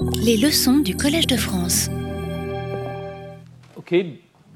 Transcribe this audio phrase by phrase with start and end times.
[0.00, 1.88] Les leçons du Collège de France.
[3.76, 3.94] Ok,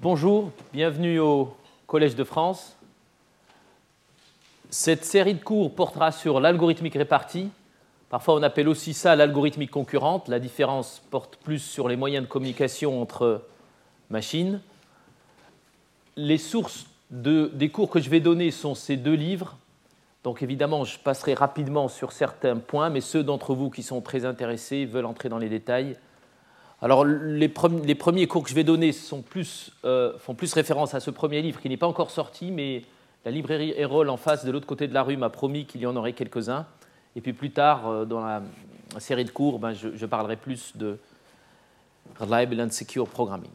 [0.01, 2.77] bonjour, bienvenue au Collège de France.
[4.71, 7.49] Cette série de cours portera sur l'algorithmique répartie.
[8.09, 10.29] Parfois on appelle aussi ça l'algorithmique concurrente.
[10.29, 13.43] La différence porte plus sur les moyens de communication entre
[14.11, 14.61] machines.
[16.17, 19.57] Les sources des cours que je vais donner sont ces deux livres.
[20.25, 24.25] Donc évidemment, je passerai rapidement sur certains points, mais ceux d'entre vous qui sont très
[24.25, 25.97] intéressés veulent entrer dans les détails.
[26.81, 28.91] Alors les, premiers cours que je vais donner
[29.85, 32.83] euh, font plus référence à ce premier livre qui n'est pas encore sorti, mais
[33.25, 35.87] la librairie Erol en face de l'autre côté de la rue m'a promis qu'il y
[35.87, 36.67] en aurait quelques-uns.
[37.15, 38.43] Et puis plus tard, euh, dans la
[38.99, 40.99] série de cours, ben, je, parlerai plus de
[42.19, 43.51] Reliable and Secure Programming.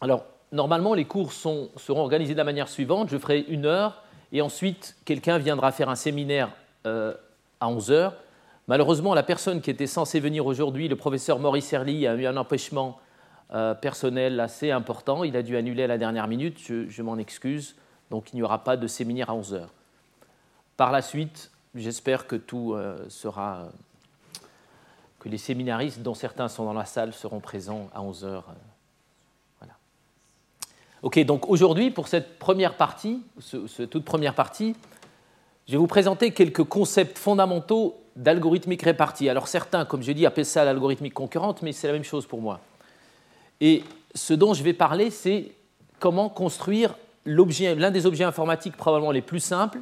[0.00, 3.08] Alors, normalement, les cours seront organisés de la manière suivante.
[3.10, 6.50] Je ferai une heure et ensuite, quelqu'un viendra faire un séminaire
[6.86, 7.14] euh,
[7.60, 8.14] à 11 heures.
[8.66, 12.36] Malheureusement, la personne qui était censée venir aujourd'hui, le professeur Maurice Herly, a eu un
[12.36, 13.00] empêchement
[13.54, 15.24] euh, personnel assez important.
[15.24, 16.58] Il a dû annuler à la dernière minute.
[16.60, 17.76] Je, m'en excuse.
[18.10, 19.72] Donc, il n'y aura pas de séminaire à 11 heures.
[20.76, 23.70] Par la suite, j'espère que tout euh, sera.
[25.18, 28.44] que les séminaristes, dont certains sont dans la salle, seront présents à 11 heures.
[31.02, 34.74] Ok, donc aujourd'hui, pour cette première partie, cette toute première partie,
[35.66, 39.28] je vais vous présenter quelques concepts fondamentaux d'algorithmique répartie.
[39.28, 42.40] Alors certains, comme je dis, appellent ça l'algorithmique concurrente, mais c'est la même chose pour
[42.40, 42.60] moi.
[43.60, 45.52] Et ce dont je vais parler, c'est
[46.00, 49.78] comment construire l'un des objets informatiques probablement les plus simples,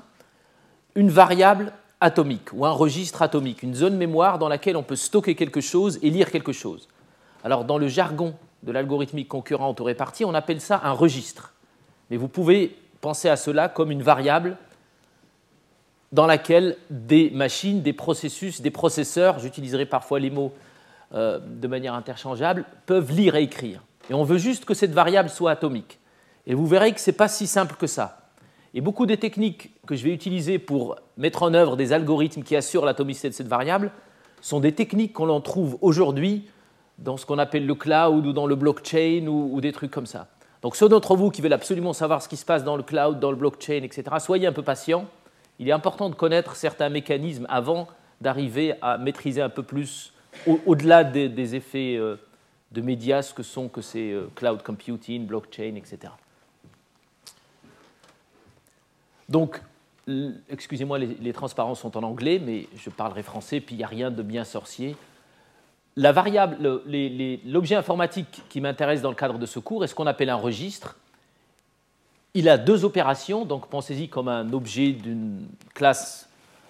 [0.96, 5.34] une variable atomique ou un registre atomique, une zone mémoire dans laquelle on peut stocker
[5.34, 6.88] quelque chose et lire quelque chose.
[7.42, 8.34] Alors dans le jargon
[8.66, 11.54] de l'algorithmique concurrente ou répartie, on appelle ça un registre.
[12.10, 14.56] Mais vous pouvez penser à cela comme une variable
[16.12, 20.52] dans laquelle des machines, des processus, des processeurs, j'utiliserai parfois les mots
[21.14, 23.82] euh, de manière interchangeable, peuvent lire et écrire.
[24.10, 25.98] Et on veut juste que cette variable soit atomique.
[26.46, 28.30] Et vous verrez que ce n'est pas si simple que ça.
[28.74, 32.56] Et beaucoup des techniques que je vais utiliser pour mettre en œuvre des algorithmes qui
[32.56, 33.90] assurent l'atomicité de cette variable
[34.40, 36.48] sont des techniques qu'on en trouve aujourd'hui
[36.98, 40.28] dans ce qu'on appelle le cloud ou dans le blockchain ou, des trucs comme ça.
[40.62, 43.20] Donc ceux d'entre vous qui veulent absolument savoir ce qui se passe dans le cloud,
[43.20, 45.06] dans le blockchain, etc., soyez un peu patients.
[45.58, 47.88] Il est important de connaître certains mécanismes avant
[48.20, 50.12] d'arriver à maîtriser un peu plus,
[50.46, 52.16] au-delà des, effets euh,
[52.72, 56.12] de médias, ce que sont que ces euh, cloud computing, blockchain, etc.
[59.28, 59.60] Donc,
[60.48, 63.88] excusez-moi, les, les transparences sont en anglais, mais je parlerai français, puis il n'y a
[63.88, 64.96] rien de bien sorcier
[65.96, 70.36] l'objet informatique qui m'intéresse dans le cadre de ce cours est ce qu'on appelle un
[70.36, 70.96] registre.
[72.34, 76.28] Il a deux opérations, donc pensez-y comme un objet d'une classe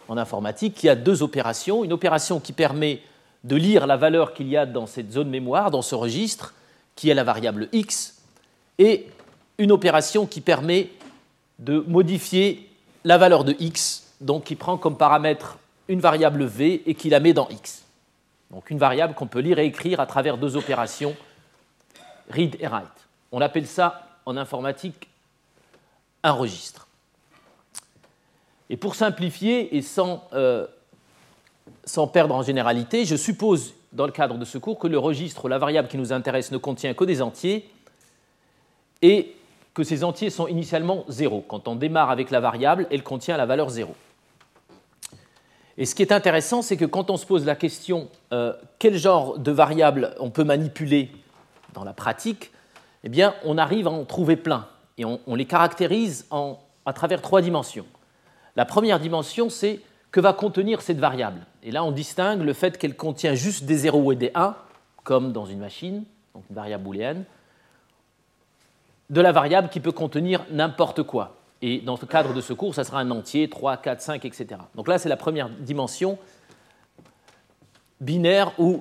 [0.08, 1.82] en informatique qui a deux opérations.
[1.82, 3.00] Une opération qui permet
[3.42, 6.54] de lire la valeur qu'il y a dans cette zone mémoire, dans ce registre,
[6.94, 8.22] qui est la variable x,
[8.78, 9.06] et
[9.58, 10.90] une opération qui permet
[11.58, 12.68] de modifier
[13.04, 15.58] la valeur de x, donc qui prend comme paramètre
[15.88, 17.85] une variable v et qui la met dans x.
[18.56, 21.14] Donc une variable qu'on peut lire et écrire à travers deux opérations,
[22.30, 22.88] read et write.
[23.30, 25.10] On appelle ça en informatique
[26.22, 26.88] un registre.
[28.70, 30.66] Et pour simplifier et sans, euh,
[31.84, 35.50] sans perdre en généralité, je suppose dans le cadre de ce cours que le registre,
[35.50, 37.70] la variable qui nous intéresse, ne contient que des entiers
[39.02, 39.36] et
[39.74, 41.44] que ces entiers sont initialement zéro.
[41.46, 43.94] Quand on démarre avec la variable, elle contient la valeur zéro.
[45.78, 48.96] Et ce qui est intéressant, c'est que quand on se pose la question euh, quel
[48.96, 51.10] genre de variables on peut manipuler
[51.74, 52.50] dans la pratique,
[53.04, 54.66] eh bien, on arrive à en trouver plein.
[54.98, 56.26] Et on, les caractérise
[56.86, 57.84] à travers trois dimensions.
[58.56, 61.40] La première dimension, c'est que va contenir cette variable.
[61.62, 64.56] Et là, on distingue le fait qu'elle contient juste des 0 et des 1,
[65.04, 66.04] comme dans une machine,
[66.34, 67.24] donc une variable booléenne,
[69.10, 71.35] de la variable qui peut contenir n'importe quoi.
[71.62, 74.46] Et dans le cadre de ce cours, ça sera un entier, 3, 4, 5, etc.
[74.74, 76.18] Donc là, c'est la première dimension
[78.00, 78.80] binaire ou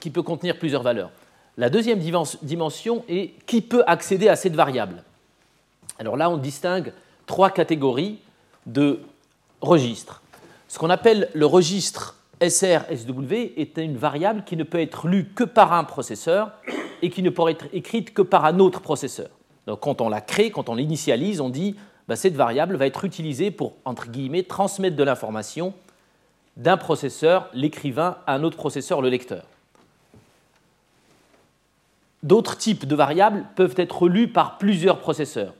[0.00, 1.10] qui peut contenir plusieurs valeurs.
[1.56, 2.00] La deuxième
[2.42, 5.04] dimension est qui peut accéder à cette variable.
[5.98, 6.92] Alors là, on distingue
[7.26, 8.18] trois catégories
[8.66, 9.00] de
[9.60, 10.22] registres.
[10.68, 15.44] Ce qu'on appelle le registre SR-SW est une variable qui ne peut être lue que
[15.44, 16.52] par un processeur
[17.02, 19.28] et qui ne peut être écrite que par un autre processeur.
[19.66, 21.76] Donc quand on la crée, quand on l'initialise, on dit
[22.10, 23.76] bah, cette variable va être utilisée pour,
[24.48, 25.74] transmettre de l'information
[26.56, 29.44] d'un processeur, l'écrivain, à un autre processeur, le lecteur.
[32.24, 35.54] D'autres types de variables peuvent être lues par plusieurs processeurs,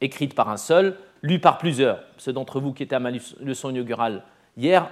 [0.00, 2.02] écrites par un seul, lues par plusieurs.
[2.16, 3.10] Ceux d'entre vous qui étaient à ma
[3.42, 4.22] leçon inaugurale
[4.56, 4.88] hier,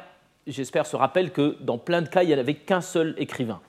[0.46, 3.62] j'espère, se rappellent que dans plein de cas, il n'y avait qu'un seul écrivain.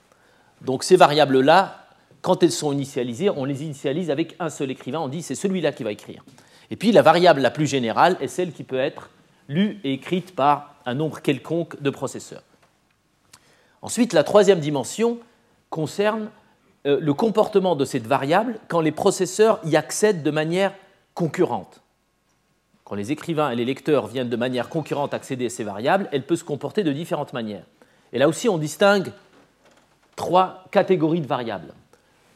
[0.60, 1.88] Donc ces variables-là,
[2.22, 5.72] quand elles sont initialisées, on les initialise avec un seul écrivain, on dit c'est celui-là
[5.72, 6.22] qui va écrire.
[6.74, 9.12] Et puis la variable la plus générale est celle qui peut être
[9.48, 12.42] lue et écrite par un nombre quelconque de processeurs.
[13.84, 15.20] Ensuite, la troisième dimension
[15.70, 16.32] concerne
[16.88, 20.74] euh, le comportement de cette variable quand les processeurs y accèdent de manière
[21.14, 21.82] concurrente.
[22.86, 26.26] Quand les écrivains et les lecteurs viennent de manière concurrente accéder à ces variables, elle
[26.26, 27.66] peut se comporter de différentes manières.
[28.14, 29.12] Et là aussi, on distingue
[30.16, 31.76] trois catégories de variables.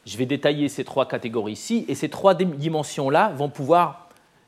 [0.06, 4.06] Je vais détailler ces trois catégories ici, et ces trois dimensions-là vont pouvoir,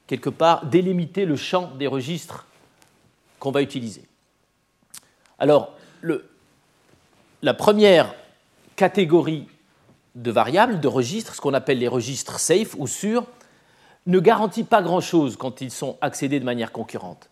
[0.09, 2.47] quelque part, délimiter le champ des registres
[3.37, 4.01] qu'on va utiliser.
[5.37, 5.77] Alors,
[7.43, 8.15] la première
[8.75, 9.47] catégorie
[10.15, 13.23] de variables, de registres, ce qu'on appelle les registres safe ou sûrs,
[14.07, 17.29] ne garantit pas grand-chose quand ils sont accédés de manière concurrente.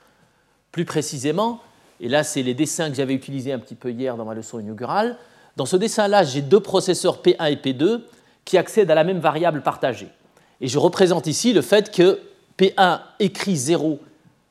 [0.71, 1.63] Plus précisément,
[1.99, 4.59] et là c'est les dessins que j'avais utilisés un petit peu hier dans ma leçon
[4.59, 5.17] inaugurale,
[5.55, 8.01] dans ce dessin-là, j'ai deux processeurs P1 et P2
[8.45, 10.09] qui accèdent à la même variable partagée.
[10.61, 12.19] Et je représente ici le fait que
[12.57, 13.99] P1 écrit 0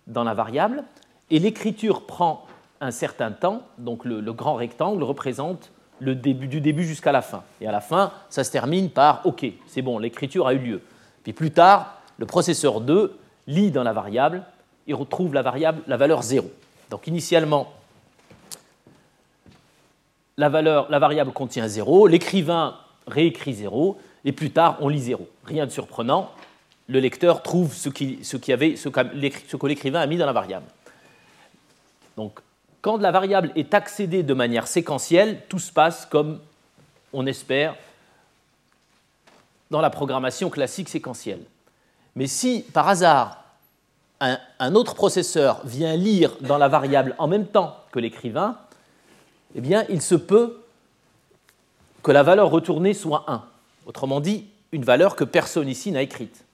[0.07, 0.85] dans la variable,
[1.31, 2.47] et l'écriture prend
[2.81, 5.71] un certain temps, donc le, grand rectangle représente
[6.01, 7.43] du début jusqu'à la fin.
[7.61, 10.83] Et à la fin, ça se termine par OK, c'est bon, l'écriture a eu lieu.
[11.25, 13.17] Puis plus tard, le processeur 2
[13.47, 14.43] lit dans la variable
[14.87, 16.49] et retrouve la, variable, la valeur 0.
[16.91, 17.73] Donc initialement,
[20.37, 22.77] la, valeur, la variable contient 0, l'écrivain
[23.07, 25.27] réécrit 0, et plus tard, on lit 0.
[25.45, 26.31] Rien de surprenant,
[26.89, 30.67] le lecteur trouve ce, qui, avait, ce que l'écrivain a mis dans la variable.
[32.17, 32.41] Donc,
[32.81, 36.39] quand la variable est accédée de manière séquentielle, tout se passe comme
[37.13, 37.75] on espère
[39.71, 41.43] dans la programmation classique séquentielle.
[42.15, 43.43] Mais si par hasard
[44.21, 48.57] un, autre processeur vient lire dans la variable en même temps que l'écrivain,
[49.55, 50.63] eh bien il se peut
[52.03, 53.45] que la valeur retournée soit 1.
[53.85, 56.46] Autrement dit, une valeur que personne ici n'a écrite.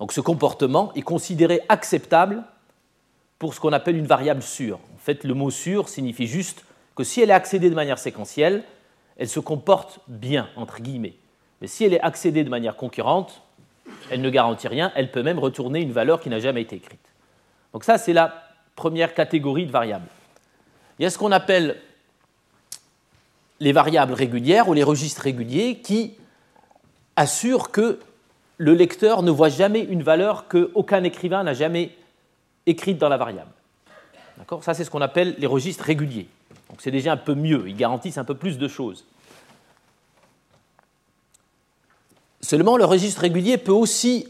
[0.00, 2.42] Donc ce comportement est considéré acceptable
[3.38, 4.80] pour ce qu'on appelle une variable sûre.
[4.94, 6.64] En fait, le mot sûr signifie juste
[6.96, 8.64] que si elle est accédée de manière séquentielle,
[9.18, 11.14] elle se comporte bien, entre guillemets.
[11.60, 13.42] Mais si elle est accédée de manière concurrente,
[14.10, 17.00] elle ne garantit rien, elle peut même retourner une valeur qui n'a jamais été écrite.
[17.74, 18.42] Donc ça, c'est la
[18.76, 20.08] première catégorie de variables.
[20.98, 21.76] Il y a ce qu'on appelle
[23.58, 26.14] les variables régulières ou les registres réguliers qui
[27.16, 28.00] assurent que
[28.60, 31.96] le lecteur ne voit jamais une valeur qu'aucun écrivain n'a jamais
[32.66, 33.50] écrite dans la variable.
[34.36, 34.62] D'accord?
[34.62, 36.28] Ça, c'est ce qu'on appelle les registres réguliers.
[36.68, 39.06] Donc c'est déjà un peu mieux, ils garantissent un peu plus de choses.
[42.42, 44.28] Seulement, le registre régulier peut aussi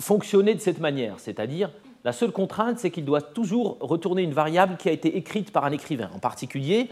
[0.00, 1.70] fonctionner de cette manière, c'est-à-dire
[2.02, 5.66] la seule contrainte, c'est qu'il doit toujours retourner une variable qui a été écrite par
[5.66, 6.08] un écrivain.
[6.14, 6.88] En particulier,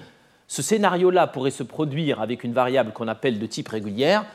[0.49, 4.27] ce scénario-là pourrait se produire avec une variable qu'on appelle de type régulière.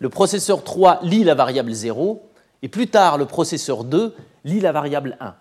[0.00, 2.26] Le processeur 3 lit la variable 0,
[2.62, 4.14] et plus tard, le processeur 2
[4.44, 5.34] lit la variable 1.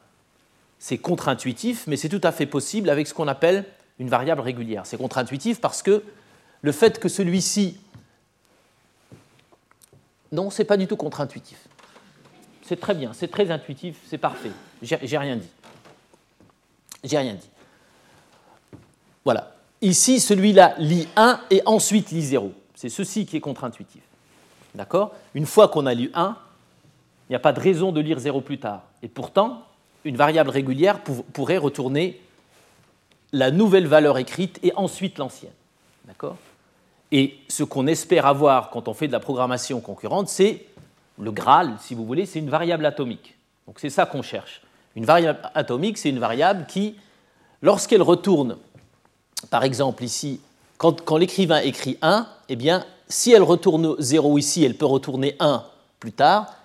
[0.78, 3.66] C'est contre-intuitif, mais c'est tout à fait possible avec ce qu'on appelle
[3.98, 4.86] une variable régulière.
[4.86, 6.04] C'est contre-intuitif parce que
[6.62, 7.78] le fait que celui-ci
[10.32, 11.58] non, ce n'est pas du tout contre-intuitif.
[12.64, 14.52] C'est très bien, c'est très intuitif, c'est parfait.
[14.82, 15.50] J'ai rien dit.
[17.04, 17.50] J'ai rien dit.
[19.26, 19.56] Voilà.
[19.82, 22.54] Ici, celui-là lit 1 et ensuite lit 0.
[22.76, 24.04] C'est ceci qui est contre-intuitif.
[24.76, 25.14] D'accord?
[25.34, 26.36] Une fois qu'on a lu 1,
[27.28, 28.84] il n'y a pas de raison de lire 0 plus tard.
[29.04, 29.64] Et pourtant,
[30.06, 31.00] une variable régulière
[31.34, 32.22] pourrait retourner
[33.32, 35.52] la nouvelle valeur écrite et ensuite l'ancienne.
[36.06, 36.38] D'accord?
[37.12, 40.66] Et ce qu'on espère avoir quand on fait de la programmation concurrente, c'est
[41.20, 43.36] le Graal, si vous voulez, c'est une variable atomique.
[43.68, 44.62] Donc c'est ça qu'on cherche.
[44.96, 46.96] Une variable atomique, c'est une variable qui,
[47.62, 48.58] lorsqu'elle retourne,
[49.50, 50.42] par exemple ici,
[50.78, 55.64] quand, l'écrivain écrit 1, eh bien, si elle retourne 0 ici, elle peut retourner 1
[56.00, 56.56] plus tard,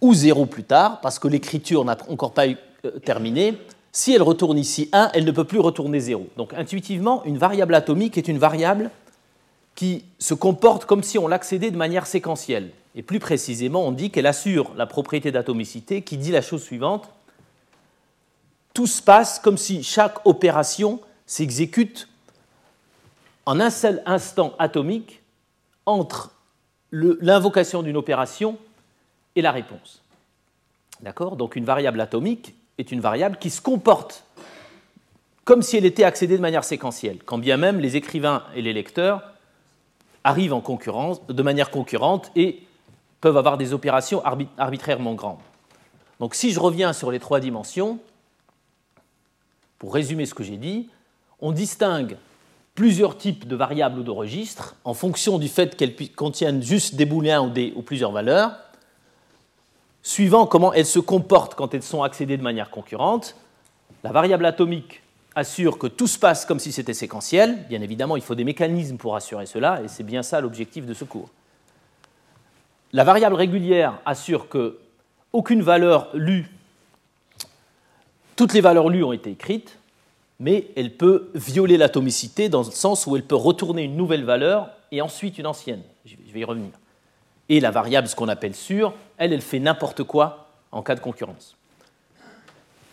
[0.00, 3.58] ou 0 plus tard, parce que l'écriture n'a encore pas eu, euh, terminé,
[3.92, 6.28] si elle retourne ici 1, elle ne peut plus retourner 0.
[6.36, 8.90] Donc intuitivement, une variable atomique est une variable
[9.74, 12.70] qui se comporte comme si on l'accédait de manière séquentielle.
[12.94, 17.08] Et plus précisément, on dit qu'elle assure la propriété d'atomicité qui dit la chose suivante.
[18.74, 22.08] Tout se passe comme si chaque opération s'exécute
[23.46, 25.22] en un seul instant atomique
[25.86, 26.32] entre
[26.90, 28.58] l'invocation d'une opération
[29.36, 30.02] et la réponse.
[31.00, 31.36] D'accord?
[31.36, 34.24] Donc une variable atomique est une variable qui se comporte
[35.44, 38.72] comme si elle était accédée de manière séquentielle, quand bien même les écrivains et les
[38.72, 39.22] lecteurs
[40.24, 42.64] arrivent en concurrence, de manière concurrente et
[43.20, 44.22] peuvent avoir des opérations
[44.58, 45.38] arbitrairement grandes.
[46.18, 48.00] Donc si je reviens sur les trois dimensions,
[49.78, 50.88] pour résumer ce que j'ai dit,
[51.40, 52.16] on distingue
[52.76, 57.06] plusieurs types de variables ou de registres en fonction du fait qu'elles contiennent juste des
[57.06, 58.52] booléens ou, ou plusieurs valeurs,
[60.02, 63.34] suivant comment elles se comportent quand elles sont accédées de manière concurrente.
[64.04, 65.02] La variable atomique
[65.34, 67.66] assure que tout se passe comme si c'était séquentiel.
[67.68, 70.94] Bien évidemment, il faut des mécanismes pour assurer cela, et c'est bien ça l'objectif de
[70.94, 71.30] ce cours.
[72.92, 74.78] La variable régulière assure que
[75.32, 76.48] aucune valeur lue,
[78.36, 79.78] toutes les valeurs lues ont été écrites,
[80.38, 84.70] mais elle peut violer l'atomicité dans le sens où elle peut retourner une nouvelle valeur
[84.92, 85.82] et ensuite une ancienne.
[86.04, 86.70] Je vais y revenir.
[87.48, 91.00] Et la variable, ce qu'on appelle sûre, elle, elle fait n'importe quoi en cas de
[91.00, 91.56] concurrence.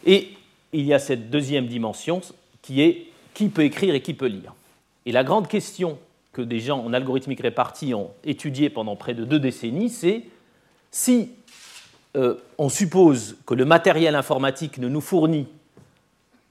[0.05, 0.29] Et
[0.71, 2.21] il y a cette deuxième dimension
[2.61, 4.53] qui est qui peut écrire et qui peut lire.
[5.05, 5.97] Et la grande question
[6.31, 10.23] que des gens en algorithmique répartie ont étudiée pendant près de deux décennies, c'est
[10.91, 11.31] si
[12.15, 15.47] euh, on suppose que le matériel informatique ne nous fournit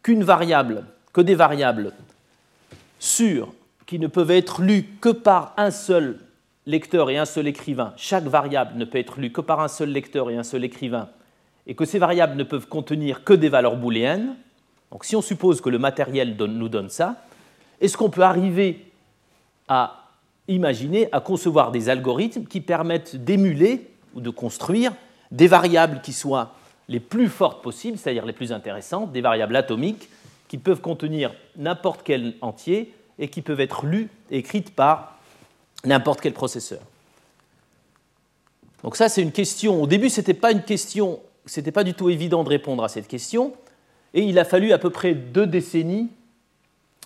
[0.02, 1.92] qu'une variable, que des variables
[2.98, 3.52] sûres
[3.86, 6.18] qui ne peuvent être lues que par un seul
[6.66, 9.90] lecteur et un seul écrivain, chaque variable ne peut être lue que par un seul
[9.90, 11.08] lecteur et un seul écrivain,
[11.66, 14.36] et que ces variables ne peuvent contenir que des valeurs booléennes,
[14.90, 17.16] donc si on suppose que le matériel nous donne ça,
[17.80, 18.86] est-ce qu'on peut arriver
[19.68, 20.08] à
[20.48, 24.92] imaginer, à concevoir des algorithmes qui permettent d'émuler ou de construire
[25.30, 26.54] des variables qui soient
[26.92, 30.10] les plus fortes possibles, c'est-à-dire les plus intéressantes, des variables atomiques
[30.46, 35.18] qui peuvent contenir n'importe quel entier et qui peuvent être lues et écrites par
[35.84, 36.80] n'importe quel processeur.
[38.84, 39.82] Donc ça, c'est une question.
[39.82, 42.88] Au début, ce n'était pas une question, c'était pas du tout évident de répondre à
[42.88, 43.54] cette question,
[44.12, 46.10] et il a fallu à peu près deux décennies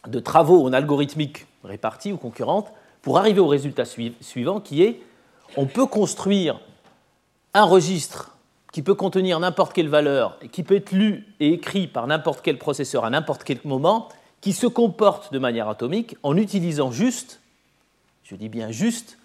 [0.08, 5.00] de travaux en algorithmique répartie ou concurrente pour arriver au résultat suivant, qui est
[5.56, 6.60] on peut construire
[7.54, 8.35] un registre
[8.76, 12.58] qui peut contenir n'importe quelle valeur, qui peut être lu et écrit par n'importe quel
[12.58, 14.10] processeur à n'importe quel moment,
[14.42, 17.40] qui se comporte de manière atomique en utilisant juste,
[18.22, 19.16] je dis bien juste,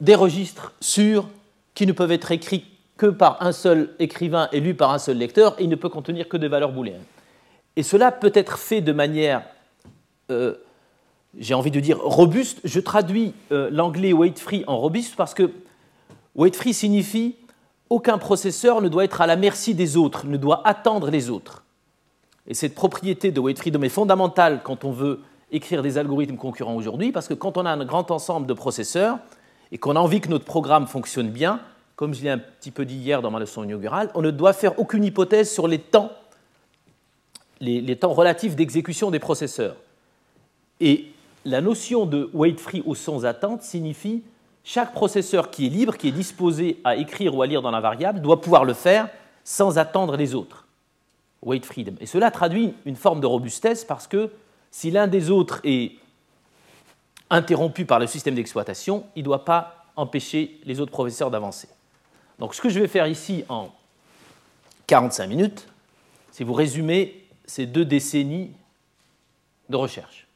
[0.00, 1.28] des registres sûrs
[1.74, 2.64] qui ne peuvent être écrits
[2.96, 5.90] que par un seul écrivain et lus par un seul lecteur, et il ne peut
[5.90, 7.04] contenir que des valeurs booléennes.
[7.76, 9.42] Et cela peut être fait de manière,
[10.30, 10.54] euh,
[11.38, 12.60] j'ai envie de dire, robuste.
[12.64, 15.52] Je traduis euh, l'anglais weight free en robuste parce que
[16.34, 17.36] weight free signifie
[17.90, 21.64] aucun processeur ne doit être à la merci des autres, ne doit attendre les autres.
[22.46, 25.20] Et cette propriété de weight freedom est fondamentale quand on veut
[25.50, 29.18] écrire des algorithmes concurrents aujourd'hui, parce que quand on a un grand ensemble de processeurs
[29.72, 31.60] et qu'on a envie que notre programme fonctionne bien,
[31.96, 34.52] comme je l'ai un petit peu dit hier dans ma leçon inaugurale, on ne doit
[34.52, 36.12] faire aucune hypothèse sur les temps,
[37.60, 39.76] les, les temps relatifs d'exécution des processeurs.
[40.80, 41.06] Et
[41.44, 44.22] la notion de weight free ou sans attente signifie
[44.64, 47.80] chaque processeur qui est libre, qui est disposé à écrire ou à lire dans la
[47.80, 49.08] variable, doit pouvoir le faire
[49.44, 50.66] sans attendre les autres.
[51.42, 51.94] Wait freedom.
[52.00, 54.30] Et cela traduit une forme de robustesse parce que
[54.70, 55.92] si l'un des autres est
[57.30, 61.68] interrompu par le système d'exploitation, il ne doit pas empêcher les autres professeurs d'avancer.
[62.38, 63.70] Donc ce que je vais faire ici en
[64.86, 65.68] 45 minutes,
[66.30, 68.52] c'est vous résumer ces deux décennies
[69.68, 70.26] de recherche.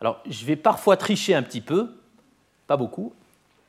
[0.00, 1.94] Alors je vais parfois tricher un petit peu,
[2.66, 3.12] pas beaucoup,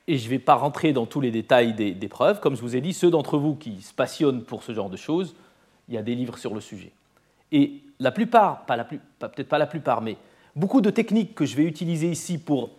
[0.08, 2.40] et je ne vais pas rentrer dans tous les détails des, preuves.
[2.40, 4.96] Comme je vous ai dit, ceux d'entre vous qui se passionnent pour ce genre de
[4.96, 5.34] choses,
[5.88, 6.92] il y a des livres sur le sujet.
[7.52, 10.16] Et la plupart, pas la plus, peut-être pas la plupart, mais
[10.56, 12.70] beaucoup de techniques que je vais utiliser ici pour,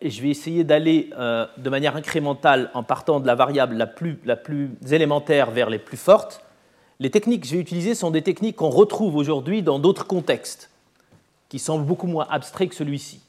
[0.00, 3.86] et je vais essayer d'aller euh, de manière incrémentale en partant de la variable la
[3.86, 6.44] plus, la plus élémentaire vers les plus fortes,
[7.00, 10.70] les techniques que je vais utiliser sont des techniques qu'on retrouve aujourd'hui dans d'autres contextes,
[11.48, 13.20] qui semblent beaucoup moins abstraits que celui-ci.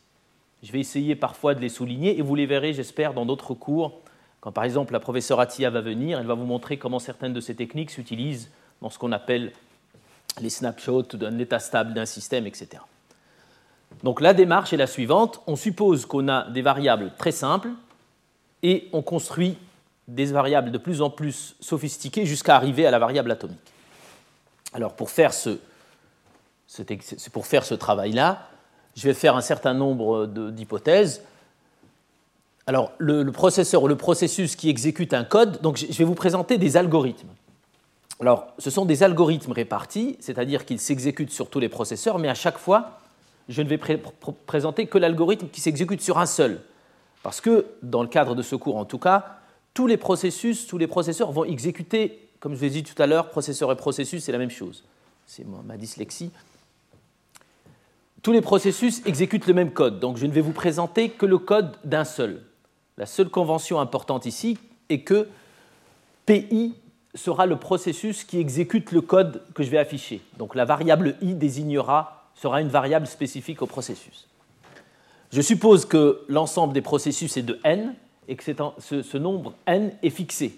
[0.65, 3.99] Je vais essayer parfois de les souligner et vous les verrez, j'espère, dans d'autres cours.
[4.41, 7.39] Quand par exemple la professeure Atia va venir, elle va vous montrer comment certaines de
[7.39, 8.49] ces techniques s'utilisent
[8.81, 9.53] dans ce qu'on appelle
[10.41, 12.81] les snapshots d'un état stable d'un système, etc.
[14.03, 15.39] Donc la démarche est la suivante.
[15.45, 17.69] On suppose qu'on a des variables très simples
[18.63, 19.59] et on construit
[20.07, 23.71] des variables de plus en plus sophistiquées jusqu'à arriver à la variable atomique.
[24.73, 25.59] Alors pour faire ce,
[27.31, 28.49] pour faire ce travail-là,
[28.95, 31.21] je vais faire un certain nombre d'hypothèses.
[32.67, 36.57] Alors, le, processeur ou le processus qui exécute un code, donc je vais vous présenter
[36.57, 37.29] des algorithmes.
[38.19, 42.33] Alors, ce sont des algorithmes répartis, c'est-à-dire qu'ils s'exécutent sur tous les processeurs, mais à
[42.33, 42.99] chaque fois,
[43.49, 43.77] je ne vais
[44.47, 46.61] présenter que l'algorithme qui s'exécute sur un seul.
[47.21, 49.39] Parce que, dans le cadre de ce cours en tout cas,
[49.73, 53.05] tous les processus, tous les processeurs vont exécuter, comme je vous ai dit tout à
[53.05, 54.85] l'heure, processeur et processus, c'est la même chose.
[55.27, 56.31] C'est ma dyslexie
[58.25, 61.37] tous les processus exécutent le même code, donc je ne vais vous présenter que le
[61.37, 62.41] code d'un seul.
[62.97, 64.57] La seule convention importante ici
[64.89, 65.27] est que
[66.25, 66.73] PI
[67.13, 70.23] sera le processus qui exécute le code que je vais afficher.
[70.39, 74.27] Donc la variable i désignera sera une variable spécifique au processus.
[75.31, 77.93] Je suppose que l'ensemble des processus est de n
[78.27, 80.57] et que ce, nombre n est fixé.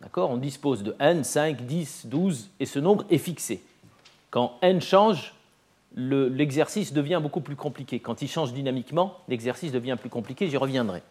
[0.00, 0.30] D'accord?
[0.30, 3.62] On dispose de n, 5, 10, 12 et ce nombre est fixé.
[4.32, 5.33] Quand n change,
[5.94, 8.00] l'exercice devient beaucoup plus compliqué.
[8.00, 11.02] Quand il change dynamiquement, l'exercice devient plus compliqué, j'y reviendrai.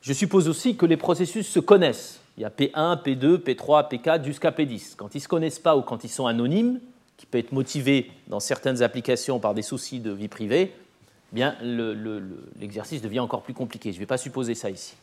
[0.00, 2.20] Je suppose aussi que les processus se connaissent.
[2.36, 4.94] Il y a P1, P2, P3, P4 jusqu'à P10.
[4.96, 6.80] Quand ils ne se connaissent pas ou quand ils sont anonymes,
[7.16, 10.74] qui peut être motivé dans certaines applications par des soucis de vie privée,
[11.32, 11.56] eh bien
[12.60, 13.90] l'exercice devient encore plus compliqué.
[13.90, 14.94] Je ne vais pas supposer ça ici.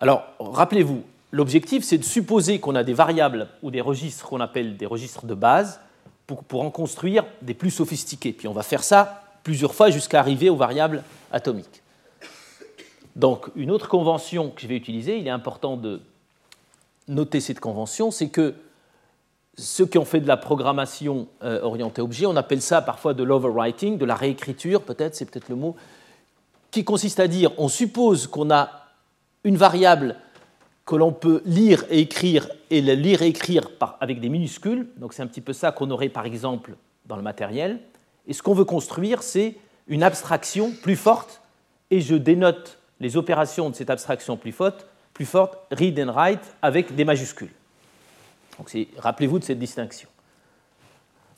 [0.00, 4.76] Alors, rappelez-vous, l'objectif, c'est de supposer qu'on a des variables ou des registres qu'on appelle
[4.76, 5.80] des registres de base
[6.26, 8.32] pour, en construire des plus sophistiqués.
[8.32, 11.02] Puis on va faire ça plusieurs fois jusqu'à arriver aux variables
[11.32, 11.82] atomiques.
[13.16, 16.00] Donc, une autre convention que je vais utiliser, il est important de
[17.08, 18.54] noter cette convention, c'est que
[19.58, 23.22] ceux qui ont fait de la programmation euh, orientée objet, on appelle ça parfois de
[23.22, 25.76] l'overwriting, de la réécriture, peut-être, c'est peut-être le mot,
[26.70, 28.70] qui consiste à dire on suppose qu'on a
[29.44, 30.16] une variable
[30.84, 33.68] que l'on peut lire et écrire, et la lire et écrire
[34.00, 36.74] avec des minuscules, donc c'est un petit peu ça qu'on aurait par exemple
[37.06, 37.80] dans le matériel,
[38.26, 39.56] et ce qu'on veut construire, c'est
[39.88, 41.40] une abstraction plus forte,
[41.90, 46.54] et je dénote les opérations de cette abstraction plus forte, plus forte read and write,
[46.62, 47.52] avec des majuscules.
[48.96, 50.08] Rappelez-vous de cette distinction.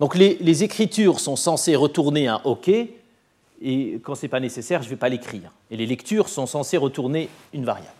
[0.00, 4.88] Donc les, écritures sont censées retourner un OK, et quand ce n'est pas nécessaire, je
[4.88, 5.52] ne vais pas l'écrire.
[5.70, 7.90] Et les lectures sont censées retourner une variable.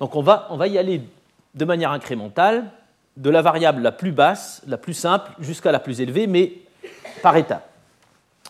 [0.00, 1.02] Donc on va, on va y aller
[1.54, 2.70] de manière incrémentale,
[3.16, 6.52] de la variable la plus basse, la plus simple, jusqu'à la plus élevée, mais
[7.22, 7.68] par étapes.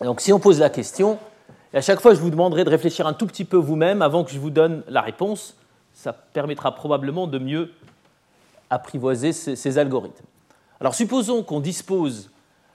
[0.03, 1.19] Donc si on pose la question,
[1.73, 4.25] et à chaque fois je vous demanderai de réfléchir un tout petit peu vous-même avant
[4.25, 5.57] que je vous donne la réponse,
[5.95, 7.73] ça permettra probablement de mieux
[8.71, 10.25] apprivoiser ces, algorithmes.
[10.81, 12.31] Alors supposons qu'on dispose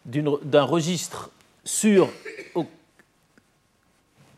[0.06, 1.30] d'un registre
[1.64, 2.10] sur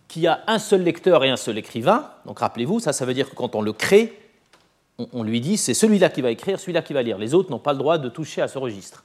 [0.07, 2.09] qui a un seul lecteur et un seul écrivain.
[2.25, 4.17] Donc rappelez-vous, ça, ça veut dire que quand on le crée,
[4.97, 7.17] on, lui dit c'est celui-là qui va écrire, celui-là qui va lire.
[7.17, 9.03] Les autres n'ont pas le droit de toucher à ce registre.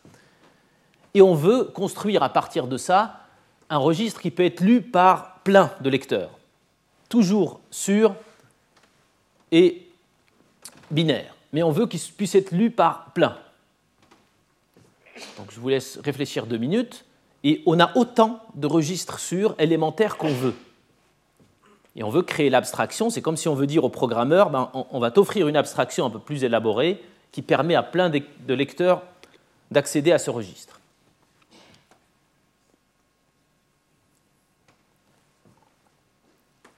[1.14, 3.20] Et on veut construire à partir de ça
[3.68, 6.30] un registre qui peut être lu par plein de lecteurs,
[7.08, 8.14] toujours sûr
[9.50, 9.88] et
[10.90, 13.36] binaire mais on veut qu'il puisse être lu par plein.
[15.36, 17.04] Donc je vous laisse réfléchir deux minutes.
[17.42, 20.54] Et on a autant de registres sûrs élémentaires qu'on veut.
[21.96, 23.10] Et on veut créer l'abstraction.
[23.10, 26.10] C'est comme si on veut dire au programmeur, ben, on, va t'offrir une abstraction un
[26.10, 29.02] peu plus élaborée qui permet à plein de lecteurs
[29.70, 30.80] d'accéder à ce registre.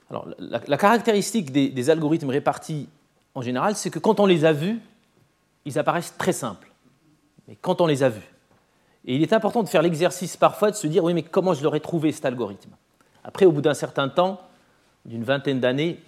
[0.09, 2.87] Alors, la, caractéristique des algorithmes répartis
[3.35, 4.79] en général, c'est que quand on les a vus,
[5.65, 6.71] ils apparaissent très simples.
[7.47, 8.29] Mais quand on les a vus.
[9.05, 11.63] Et il est important de faire l'exercice parfois de se dire, oui, mais comment je
[11.63, 12.71] l'aurais trouvé cet algorithme?
[13.23, 14.39] Après, au bout d'un certain temps,
[15.05, 15.99] d'une vingtaine d'années,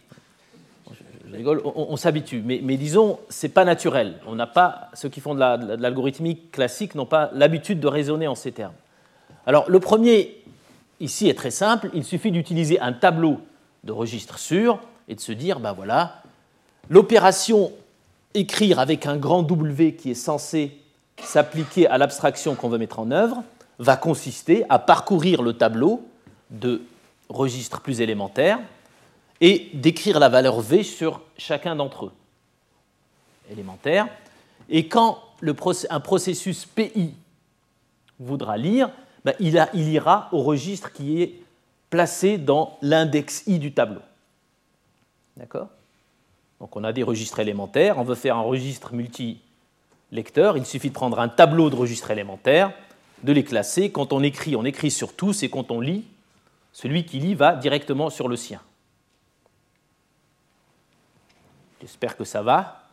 [1.34, 2.42] on, s'habitue.
[2.46, 4.16] Mais, mais, disons, c'est pas naturel.
[4.26, 8.36] On n'a pas, ceux qui font de l'algorithmique classique n'ont pas l'habitude de raisonner en
[8.36, 8.74] ces termes.
[9.46, 10.42] Alors, le premier,
[11.02, 11.90] ici, est très simple.
[11.94, 13.42] Il suffit d'utiliser un tableau
[13.84, 14.80] de registre sûr
[15.10, 16.24] et de se dire, ben voilà,
[16.90, 17.72] L'opération
[18.34, 20.78] écrire avec un grand W qui est censé
[21.22, 23.44] s'appliquer à l'abstraction qu'on veut mettre en œuvre
[23.80, 26.08] va consister à parcourir le tableau
[26.52, 26.82] de
[27.30, 28.60] registres plus élémentaires
[29.42, 32.12] et d'écrire la valeur V sur chacun d'entre eux.
[33.52, 34.08] Élémentaire.
[34.70, 35.20] Et quand
[35.90, 37.14] un processus PI
[38.20, 38.90] voudra lire,
[39.40, 41.36] il, il ira au registre qui est
[41.90, 44.02] placé dans l'index I du tableau.
[45.38, 45.68] D'accord?
[46.60, 50.94] Donc on a des registres élémentaires, on veut faire un registre multi-lecteur, il suffit de
[50.94, 52.72] prendre un tableau de registres élémentaires,
[53.24, 53.92] de les classer.
[53.92, 56.06] Quand on écrit, on écrit sur tous, et quand on lit,
[56.72, 58.62] celui qui lit va directement sur le sien.
[61.82, 62.84] J'espère que ça va.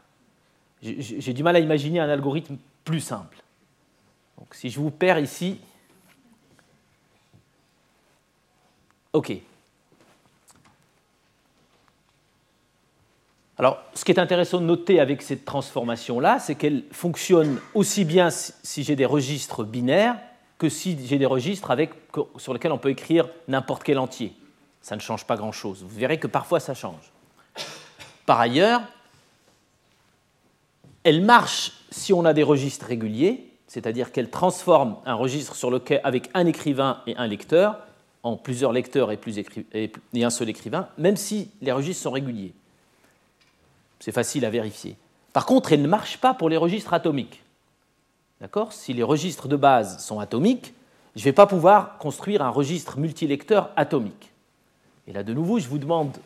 [0.83, 3.39] J'ai du mal à imaginer un algorithme plus simple.
[4.39, 5.61] Donc si je vous perds ici,
[9.13, 9.33] OK.
[13.59, 18.31] Alors, ce qui est intéressant de noter avec cette transformation-là, c'est qu'elle fonctionne aussi bien
[18.31, 20.17] si j'ai des registres binaires
[20.59, 21.77] que si j'ai des registres
[22.39, 24.33] sur lesquels on peut écrire n'importe quel entier.
[24.81, 25.83] Ça ne change pas grand-chose.
[25.83, 27.12] Vous verrez que parfois ça change.
[28.27, 28.83] Par ailleurs,
[31.05, 36.01] elle marche si on a des registres réguliers, c'est-à-dire qu'elle transforme un registre sur lequel,
[36.05, 37.79] avec un écrivain et un lecteur
[38.23, 42.55] en plusieurs lecteurs et, un seul écrivain, même si les registres sont réguliers.
[43.99, 44.97] C'est facile à vérifier.
[45.33, 47.43] Par contre, elle ne marche pas pour les registres atomiques.
[48.41, 48.73] D'accord?
[48.73, 50.75] Si les registres de base sont atomiques,
[51.17, 54.33] je ne vais pas pouvoir construire un registre multilecteur atomique.
[55.07, 56.17] Et là, de nouveau, je vous demande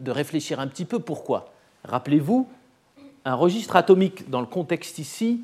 [0.00, 1.52] de réfléchir un petit peu pourquoi.
[1.84, 2.48] Rappelez-vous,
[3.24, 5.42] un registre atomique dans le contexte ici,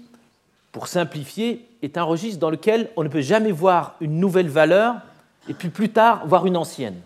[0.73, 4.97] pour simplifier, est un registre dans lequel on ne peut jamais voir une nouvelle valeur
[5.49, 7.01] et puis plus tard voir une ancienne.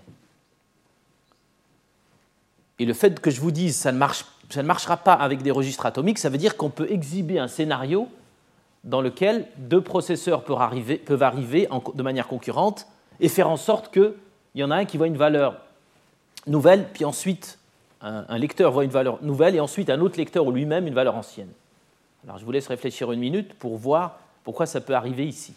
[2.79, 4.01] Et le fait que je vous dise ça ne,
[4.49, 7.49] ça ne marchera pas avec des registres atomiques, ça veut dire qu'on peut exhiber un
[7.49, 8.09] scénario
[8.85, 12.87] dans lequel deux processeurs peuvent arriver de manière concurrente
[13.21, 14.15] et faire en sorte qu'il
[14.55, 15.61] y en a un qui voit une valeur
[16.47, 17.59] nouvelle, puis ensuite
[18.03, 21.17] un, lecteur voit une valeur nouvelle, et ensuite un autre lecteur ou lui-même une valeur
[21.17, 21.51] ancienne.
[22.25, 25.53] Alors je vous laisse réfléchir une minute pour voir pourquoi ça peut arriver ici.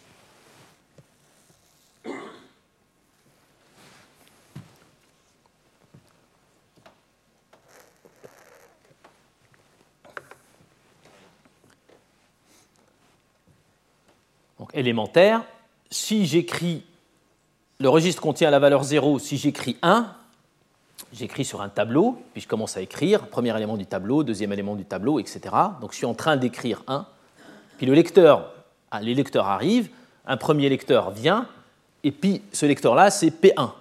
[14.58, 15.42] Donc élémentaire,
[15.90, 16.84] si j'écris,
[17.78, 20.14] le registre contient la valeur 0, si j'écris 1,
[21.12, 24.74] j'écris sur un tableau, puis je commence à écrire, premier élément du tableau, deuxième élément
[24.74, 25.40] du tableau, etc.
[25.80, 27.06] Donc je suis en train d'écrire 1,
[27.76, 28.52] puis le lecteur,
[28.90, 29.90] ah, les lecteurs arrivent,
[30.26, 31.48] un premier lecteur vient,
[32.02, 33.72] et puis ce lecteur-là, c'est P1.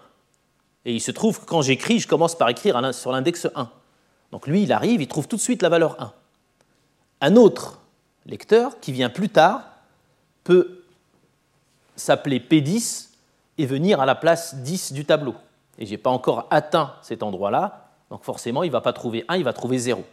[0.85, 3.69] Et il se trouve que quand j'écris, je commence par écrire sur l'index 1.
[4.31, 6.13] Donc lui, il arrive, il trouve tout de suite la valeur 1.
[7.21, 7.79] Un autre
[8.25, 9.63] lecteur, qui vient plus tard,
[10.43, 10.83] peut
[11.95, 13.09] s'appeler P10
[13.57, 15.35] et venir à la place 10 du tableau
[15.77, 19.25] et je n'ai pas encore atteint cet endroit-là, donc forcément, il ne va pas trouver
[19.27, 20.03] 1, il va trouver 0.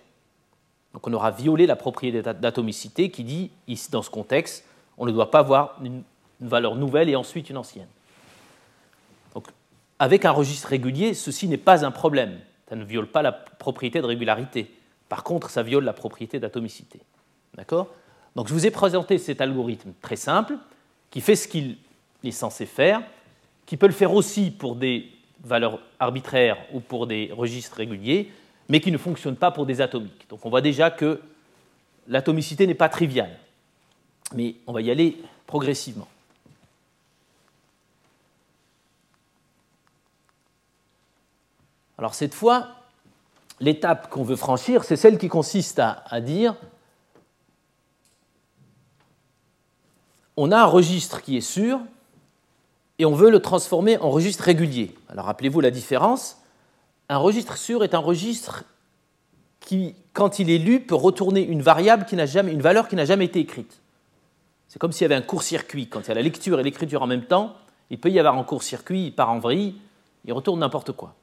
[0.94, 4.64] Donc on aura violé la propriété d'atomicité qui dit, ici, dans ce contexte,
[4.98, 6.02] on ne doit pas avoir une
[6.40, 7.88] valeur nouvelle et ensuite une ancienne.
[9.34, 9.48] Donc,
[9.98, 12.38] avec un registre régulier, ceci n'est pas un problème.
[12.68, 14.74] Ça ne viole pas la propriété de régularité.
[15.08, 17.00] Par contre, ça viole la propriété d'atomicité.
[17.54, 17.88] D'accord?
[18.36, 20.56] Donc je vous ai présenté cet algorithme très simple
[21.10, 21.76] qui fait ce qu'il
[22.22, 23.02] est censé faire,
[23.66, 25.10] qui peut le faire aussi pour des
[25.42, 28.32] valeurs arbitraires ou pour des registres réguliers,
[28.68, 30.28] mais qui ne fonctionnent pas pour des atomiques.
[30.28, 31.20] Donc on voit déjà que
[32.06, 33.38] l'atomicité n'est pas triviale,
[34.34, 36.08] mais on va y aller progressivement.
[41.98, 42.68] Alors cette fois,
[43.60, 46.56] l'étape qu'on veut franchir, c'est celle qui consiste à, à, dire
[50.36, 51.80] on a un registre qui est sûr,
[53.00, 54.94] et on veut le transformer en registre régulier.
[55.08, 56.36] Alors rappelez-vous la différence.
[57.08, 58.64] Un registre sûr est un registre
[59.58, 62.96] qui, quand il est lu, peut retourner une variable qui n'a jamais, une valeur qui
[62.96, 63.80] n'a jamais été écrite.
[64.68, 65.88] C'est comme s'il y avait un court-circuit.
[65.88, 67.54] Quand il y a la lecture et l'écriture en même temps,
[67.88, 69.76] il peut y avoir un court-circuit, il part en vrille,
[70.26, 71.14] il retourne n'importe quoi.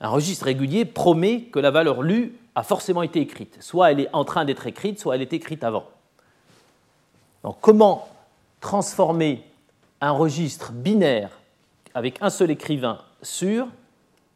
[0.00, 3.56] Un registre régulier promet que la valeur lue a forcément été écrite.
[3.60, 5.84] Soit elle est en train d'être écrite, soit elle est écrite avant.
[7.42, 8.08] Donc comment
[8.60, 9.42] transformer
[10.02, 11.30] un registre binaire
[11.94, 13.68] avec un seul écrivain sûr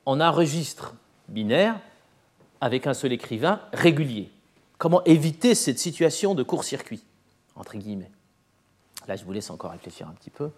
[0.06, 0.94] en un registre
[1.28, 1.80] binaire
[2.60, 4.30] avec un seul écrivain régulier.
[4.78, 7.02] Comment éviter cette situation de court-circuit,
[7.56, 8.12] entre guillemets?
[9.08, 10.50] Là, je vous laisse encore réfléchir un petit peu.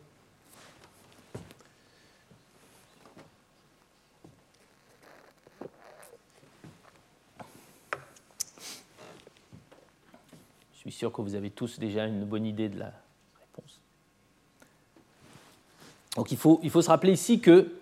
[10.74, 12.92] Je suis sûr que vous avez tous déjà une bonne idée de la
[16.30, 17.72] Il faut, se rappeler ici que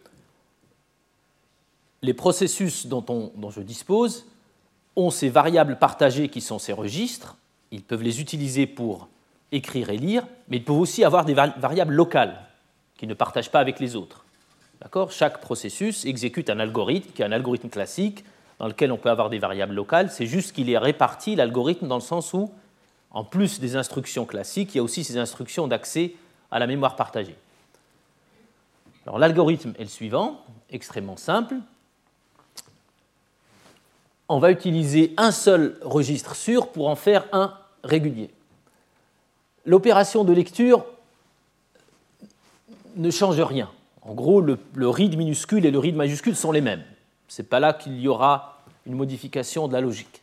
[2.03, 4.27] les processus dont, je dispose
[4.95, 7.37] ont ces variables partagées qui sont ces registres.
[7.71, 9.09] Ils peuvent les utiliser pour
[9.53, 12.41] écrire et lire, mais ils peuvent aussi avoir des variables locales
[12.97, 14.25] qui ne partagent pas avec les autres.
[15.11, 18.25] Chaque processus exécute un algorithme qui est un algorithme classique
[18.59, 20.11] dans lequel on peut avoir des variables locales.
[20.11, 22.51] C'est juste qu'il est réparti, l'algorithme, dans le sens où,
[23.11, 26.15] en plus des instructions classiques, il y a aussi ces instructions d'accès
[26.51, 27.37] à la mémoire partagée.
[29.15, 31.57] L'algorithme est le suivant, extrêmement simple.
[34.29, 38.31] On va utiliser un seul registre sûr pour en faire un régulier.
[39.65, 40.85] L'opération de lecture
[42.97, 43.71] ne change rien.
[44.03, 46.85] En gros, le, read minuscule et le read majuscule sont les mêmes.
[47.29, 50.23] Ce n'est pas là qu'il y aura une modification de la logique.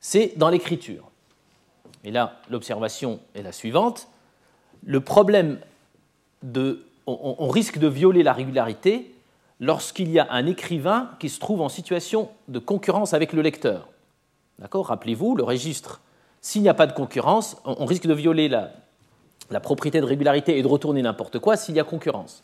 [0.00, 1.10] C'est dans l'écriture.
[2.04, 4.08] Et là, l'observation est la suivante.
[4.84, 5.58] Le problème
[6.42, 9.14] de on, risque de violer la régularité
[9.60, 13.88] lorsqu'il y a un écrivain qui se trouve en situation de concurrence avec le lecteur.
[14.58, 14.86] D'accord?
[14.86, 16.00] Rappelez-vous, le registre,
[16.40, 18.72] s'il n'y a pas de concurrence, on, risque de violer la,
[19.50, 22.42] la propriété de régularité et de retourner n'importe quoi s'il y a concurrence.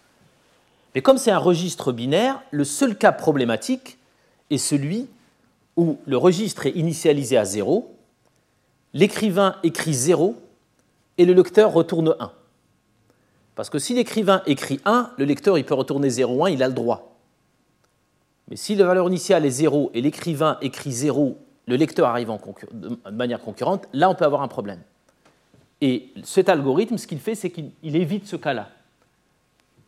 [0.94, 3.98] Mais comme c'est un registre binaire, le seul cas problématique
[4.50, 5.08] est celui
[5.76, 7.92] où le registre est initialisé à 0,
[8.92, 10.36] l'écrivain écrit 0
[11.18, 12.32] et le lecteur retourne 1.
[13.54, 16.68] Parce que si l'écrivain écrit 1, le lecteur il peut retourner 0, 1, il a
[16.68, 17.16] le droit.
[18.48, 22.40] Mais si la valeur initiale est 0 et l'écrivain écrit 0, le lecteur arrive en
[22.72, 24.80] de manière concurrente, là on peut avoir un problème.
[25.80, 28.68] Et cet algorithme, ce qu'il fait, c'est qu'il évite ce cas-là.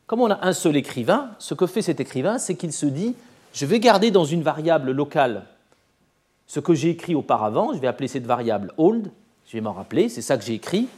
[0.06, 3.14] Comme on a un seul écrivain, ce que fait cet écrivain, c'est qu'il se dit,
[3.52, 5.44] je vais garder dans une variable locale
[6.46, 9.10] ce que j'ai écrit auparavant, je vais appeler cette variable old,
[9.46, 10.88] je vais m'en rappeler, c'est ça que j'ai écrit.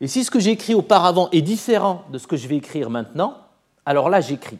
[0.00, 2.90] Et si ce que j'ai écrit auparavant est différent de ce que je vais écrire
[2.90, 3.38] maintenant,
[3.84, 4.58] alors là j'écris.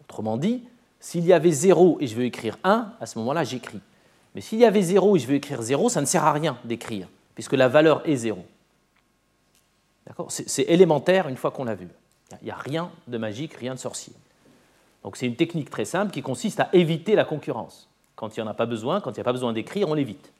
[0.00, 0.62] Autrement dit,
[1.00, 3.80] s'il y avait 0 et je veux écrire 1, à ce moment-là j'écris.
[4.34, 6.58] Mais s'il y avait 0 et je veux écrire 0, ça ne sert à rien
[6.64, 8.44] d'écrire, puisque la valeur est 0.
[10.28, 11.88] C'est élémentaire une fois qu'on l'a vu.
[12.42, 14.12] Il n'y a rien de magique, rien de sorcier.
[15.02, 17.88] Donc c'est une technique très simple qui consiste à éviter la concurrence.
[18.16, 19.94] Quand il n'y en a pas besoin, quand il n'y a pas besoin d'écrire, on
[19.94, 20.32] l'évite.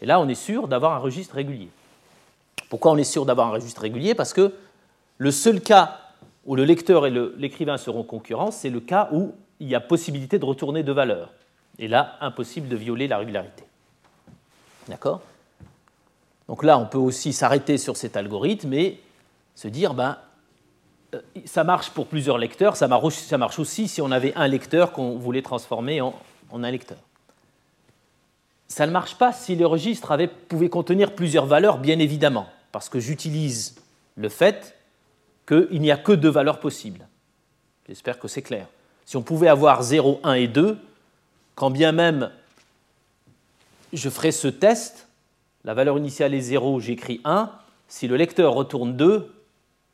[0.00, 1.68] Et là, on est sûr d'avoir un registre régulier.
[2.70, 4.14] Pourquoi on est sûr d'avoir un registre régulier?
[4.14, 4.54] Parce que
[5.18, 5.98] le seul cas
[6.46, 10.38] où le lecteur et l'écrivain seront concurrents, c'est le cas où il y a possibilité
[10.38, 11.32] de retourner deux valeurs.
[11.78, 13.64] Et là, impossible de violer la régularité.
[14.88, 15.20] D'accord?
[16.48, 19.00] Donc là, on peut aussi s'arrêter sur cet algorithme et
[19.54, 20.16] se dire, ben,
[21.14, 25.18] euh, ça marche pour plusieurs lecteurs, ça marche, aussi si on avait un lecteur qu'on
[25.18, 26.14] voulait transformer en,
[26.52, 26.98] un lecteur.
[28.68, 30.16] Ça ne marche pas si le registre
[30.48, 33.76] pouvait contenir plusieurs valeurs, bien évidemment, parce que j'utilise
[34.16, 34.76] le fait
[35.46, 37.06] qu'il n'y a que deux valeurs possibles.
[37.88, 38.66] J'espère que c'est clair.
[39.04, 40.78] Si on pouvait avoir 0, 1 et 2,
[41.54, 42.30] quand bien même
[43.92, 45.08] je ferais ce test,
[45.64, 47.50] la valeur initiale est 0, j'écris 1,
[47.88, 49.34] si le lecteur retourne 2,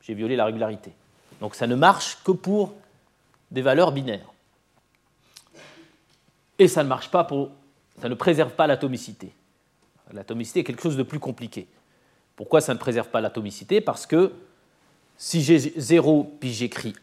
[0.03, 0.93] j'ai violé la régularité.
[1.41, 2.75] Donc ça ne marche que pour
[3.51, 4.33] des valeurs binaires.
[6.59, 7.51] Et ça ne marche pas pour.
[8.01, 9.33] ça ne préserve pas l'atomicité.
[10.13, 11.67] L'atomicité est quelque chose de plus compliqué.
[12.37, 13.81] Pourquoi ça ne préserve pas l'atomicité?
[13.81, 14.33] Parce que
[15.17, 16.95] si j'ai 0 puis j'écris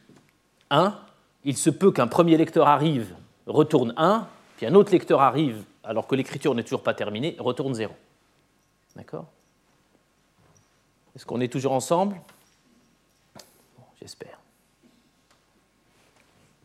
[0.70, 0.96] 1,
[1.44, 3.14] il se peut qu'un premier lecteur arrive,
[3.48, 7.74] retourne 1, puis un autre lecteur arrive alors que l'écriture n'est toujours pas terminée, retourne
[7.74, 7.94] 0.
[8.96, 9.26] D'accord?
[11.16, 12.16] Est-ce qu'on est toujours ensemble?
[14.00, 14.40] J'espère.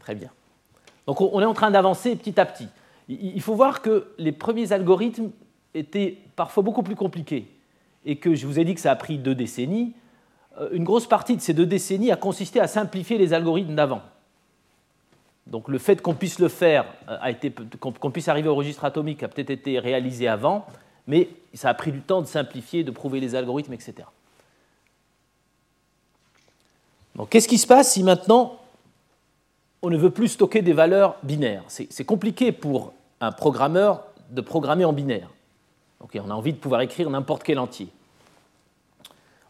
[0.00, 0.30] Très bien.
[1.06, 2.68] Donc on est en train d'avancer petit à petit.
[3.08, 5.30] Il faut voir que les premiers algorithmes
[5.72, 7.57] étaient parfois beaucoup plus compliqués
[8.04, 9.94] et que je vous ai dit que ça a pris deux décennies.
[10.60, 14.02] Euh, une grosse partie de ces deux décennies a consisté à simplifier les algorithmes d'avant.
[15.46, 17.32] Donc le fait qu'on puisse le faire, euh,
[17.80, 20.66] qu'on puisse arriver au registre atomique a peut-être été réalisé avant,
[21.06, 24.04] mais ça a pris du temps de simplifier, de prouver les algorithmes, etc
[27.26, 28.58] qu'est-ce qui se passe si maintenant
[29.82, 31.64] on ne veut plus stocker des valeurs binaires?
[31.68, 35.30] C'est compliqué pour un programmeur de programmer en binaire.
[36.00, 37.88] On a envie de pouvoir écrire n'importe quel entier.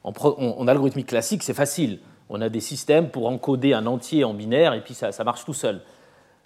[0.05, 2.01] En, algorithmique classique, c'est facile.
[2.29, 5.55] On a des systèmes pour encoder un entier en binaire et puis ça, marche tout
[5.55, 5.83] seul.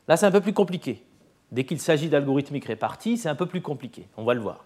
[0.08, 1.04] Là, c'est un peu plus compliqué.
[1.50, 4.06] Dès qu'il s'agit d'algorithmique répartie, c'est un peu plus compliqué.
[4.16, 4.64] On va le voir.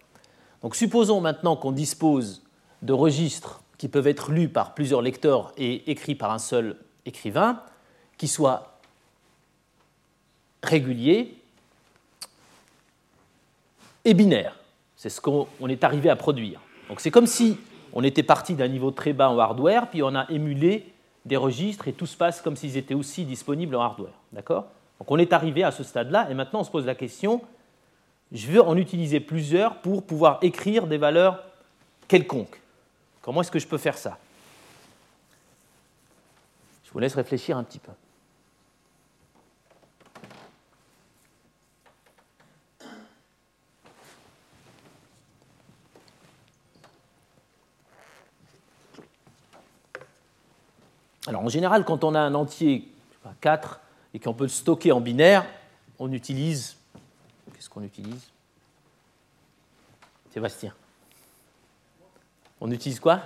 [0.62, 2.42] Donc supposons maintenant qu'on dispose
[2.83, 7.62] de registres qui peuvent être lus par plusieurs lecteurs et écrits par un seul écrivain,
[8.16, 8.79] qui soient
[10.62, 11.37] réguliers
[14.05, 14.57] et binaires.
[14.96, 16.61] C'est ce qu'on est arrivé à produire.
[16.88, 17.59] Donc c'est comme si
[17.92, 20.92] on était parti d'un niveau très bas en hardware, puis on a émulé
[21.24, 24.14] des registres et tout se passe comme s'ils étaient aussi disponibles en hardware.
[24.32, 24.66] D'accord?
[24.98, 27.42] Donc on est arrivé à ce stade-là et maintenant on se pose la question
[28.32, 31.44] je veux en utiliser plusieurs pour pouvoir écrire des valeurs
[32.09, 32.61] quelconques.
[33.22, 34.18] Comment est-ce que je peux faire ça?
[36.85, 37.92] Je vous laisse réfléchir un petit peu.
[51.28, 52.88] Alors en général, quand on a un entier
[53.40, 53.80] 4
[54.14, 55.46] et qu'on peut le stocker en binaire,
[56.00, 56.76] on utilise.
[57.54, 58.30] Qu'est-ce qu'on utilise?
[60.32, 60.74] Sébastien
[62.61, 63.20] on utilise quoi?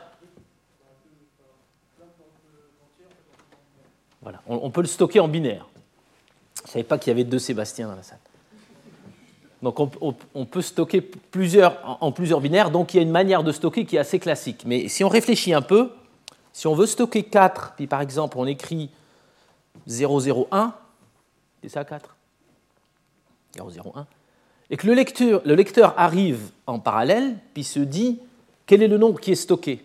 [4.22, 5.66] Voilà, on, peut le stocker en binaire.
[6.56, 8.18] Je ne savais pas qu'il y avait deux Sébastien dans la salle.
[9.62, 13.52] Donc on, peut stocker plusieurs, en, plusieurs binaires, donc il y a une manière de
[13.52, 14.64] stocker qui est assez classique.
[14.66, 15.92] Mais si on réfléchit un peu,
[16.52, 18.90] si on veut stocker 4, puis par exemple on écrit
[19.88, 20.74] 001,
[21.62, 22.16] c'est ça 4
[23.58, 24.06] 001,
[24.70, 28.20] et que le lecteur, le lecteur arrive en parallèle, puis se dit
[28.66, 29.84] quel est le nombre qui est stocké?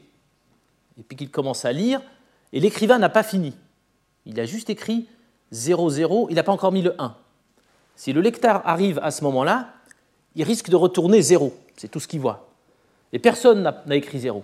[0.99, 2.01] Et puis qu'il commence à lire,
[2.53, 3.55] et l'écrivain n'a pas fini.
[4.25, 5.07] Il a juste écrit
[5.51, 7.15] 00, il n'a pas encore mis le 1.
[7.95, 9.73] Si le lecteur arrive à ce moment-là,
[10.35, 12.47] il risque de retourner 0, c'est tout ce qu'il voit.
[13.11, 14.43] Et personne n'a écrit 0.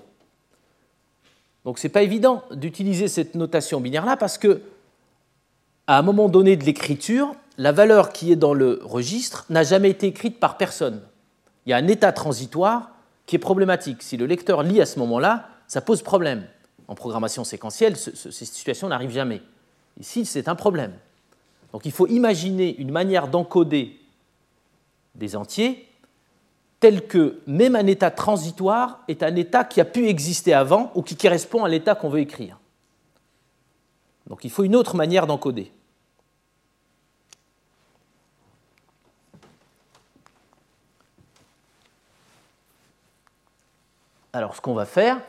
[1.65, 4.61] Donc ce n'est pas évident d'utiliser cette notation binaire-là parce que
[5.87, 9.89] à un moment donné de l'écriture, la valeur qui est dans le registre n'a jamais
[9.89, 11.01] été écrite par personne.
[11.65, 12.91] Il y a un état transitoire
[13.25, 14.01] qui est problématique.
[14.01, 16.45] Si le lecteur lit à ce moment-là, ça pose problème.
[16.87, 19.41] En programmation séquentielle, ces situations n'arrivent jamais.
[19.99, 20.93] Ici, c'est un problème.
[21.71, 23.99] Donc il faut imaginer une manière d'encoder
[25.15, 25.87] des entiers
[26.81, 31.03] tel que même un état transitoire est un état qui a pu exister avant ou
[31.03, 32.57] qui correspond à l'état qu'on veut écrire.
[34.27, 35.71] Donc il faut une autre manière d'encoder.
[44.33, 45.19] Alors ce qu'on va faire,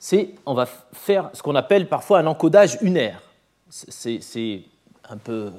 [0.00, 3.22] c'est on va faire ce qu'on appelle parfois un encodage unaire.
[3.68, 4.64] C'est
[5.08, 5.52] un peu,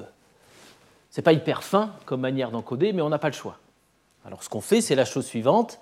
[1.08, 3.58] c'est pas hyper fin comme manière d'encoder, mais on n'a pas le choix.
[4.24, 5.78] Alors ce qu'on fait, c'est la chose suivante.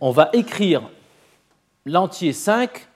[0.00, 0.82] On va écrire
[1.84, 2.88] l'entier 5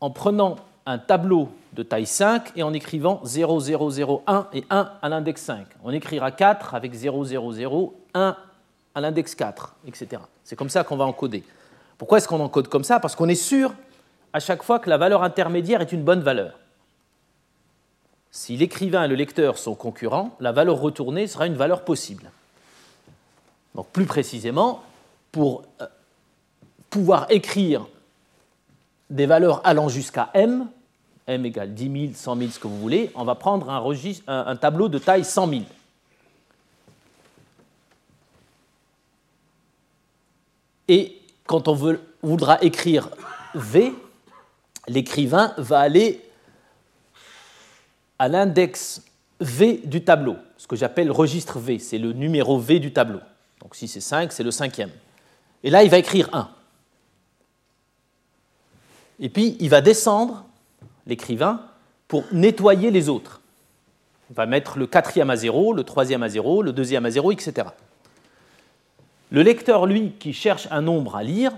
[0.00, 0.56] en prenant
[0.86, 5.08] un tableau de taille 5 et en écrivant 0, 0, 0, 1 et 1 à
[5.08, 5.66] l'index 5.
[5.84, 8.36] On écrira 4 avec 0, 0, 0, 1
[8.94, 10.22] à l'index 4, etc.
[10.42, 11.44] C'est comme ça qu'on va encoder.
[11.96, 12.98] Pourquoi est-ce qu'on encode comme ça?
[12.98, 13.74] Parce qu'on est sûr
[14.32, 16.58] à chaque fois que la valeur intermédiaire est une bonne valeur.
[18.30, 22.30] Si l'écrivain et le lecteur sont concurrents, la valeur retournée sera une valeur possible.
[23.86, 24.82] Plus précisément,
[25.32, 25.86] pour euh,
[26.88, 27.86] pouvoir écrire
[29.08, 30.66] des valeurs allant jusqu'à m,
[31.26, 34.56] m égale 10 000, 100 000, ce que vous voulez, on va prendre un, un
[34.56, 35.62] tableau de taille 100 000.
[40.88, 43.08] Et quand on voudra écrire
[43.54, 43.94] V,
[44.88, 46.20] l'écrivain va aller
[48.18, 49.02] à l'index
[49.40, 53.20] V du tableau, ce que j'appelle registre V, c'est le numéro V du tableau.
[53.60, 54.90] Donc si c'est 5, c'est le cinquième.
[55.62, 56.48] Et là, il va écrire 1.
[59.20, 60.44] Et puis, il va descendre,
[61.06, 61.60] l'écrivain,
[62.08, 63.40] pour nettoyer les autres.
[64.30, 67.32] Il va mettre le quatrième à 0, le troisième à 0, le deuxième à 0,
[67.32, 67.68] etc.
[69.30, 71.52] Le lecteur, lui, qui cherche un nombre à lire,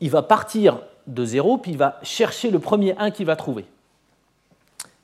[0.00, 3.64] il va partir de 0, puis il va chercher le premier 1 qu'il va trouver.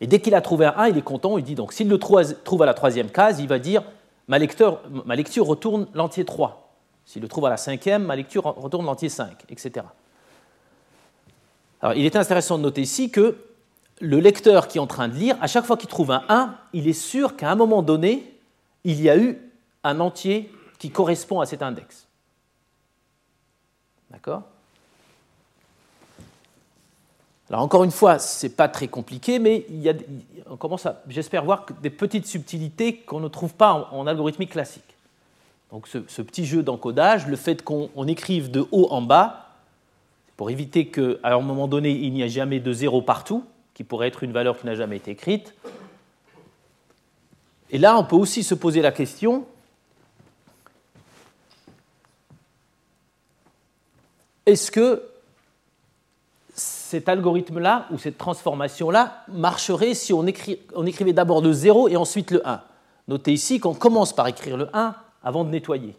[0.00, 1.98] Et dès qu'il a trouvé un 1, il est content, il dit donc, s'il le
[1.98, 3.82] trouve à la troisième case, il va dire
[4.28, 6.76] ma, lecture retourne l'entier 3.
[7.04, 9.86] S'il le trouve à la cinquième, ma lecture retourne l'entier 5, etc.
[11.82, 13.36] Alors, il est intéressant de noter ici que
[14.00, 16.56] le lecteur qui est en train de lire, à chaque fois qu'il trouve un 1,
[16.72, 18.38] il est sûr qu'à un moment donné,
[18.84, 19.38] il y a eu
[19.82, 22.06] un entier qui correspond à cet index.
[24.10, 24.44] D'accord?
[27.50, 29.66] Alors encore une fois, ce n'est pas très compliqué, mais
[30.48, 34.82] on commence à, j'espère voir des petites subtilités qu'on ne trouve pas en, algorithmique classique.
[35.70, 39.50] Donc ce, petit jeu d'encodage, le fait qu'on écrive de haut en bas,
[40.36, 44.08] pour éviter qu'à un moment donné, il n'y ait jamais de zéro partout, qui pourrait
[44.08, 45.54] être une valeur qui n'a jamais été écrite.
[47.70, 49.46] Et là, on peut aussi se poser la question,
[54.46, 55.02] est-ce que
[56.54, 62.46] cet algorithme-là ou cette transformation-là marcherait si on, écrivait d'abord le 0 et ensuite le
[62.46, 62.60] 1
[63.08, 65.94] Notez ici qu'on commence par écrire le 1 avant de nettoyer.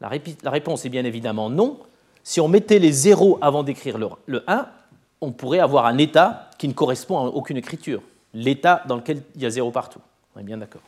[0.00, 0.10] La,
[0.50, 1.78] réponse est bien évidemment non.
[2.22, 4.66] Si on mettait les 0 avant d'écrire le, le 1,
[5.22, 8.02] on pourrait avoir un état qui ne correspond à aucune écriture,
[8.34, 10.00] l'état dans lequel il y a 0 partout.
[10.34, 10.82] On est bien d'accord.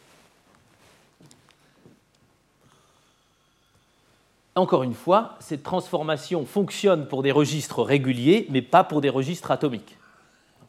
[4.58, 9.52] Encore une fois, cette transformation fonctionne pour des registres réguliers, mais pas pour des registres
[9.52, 9.96] atomiques.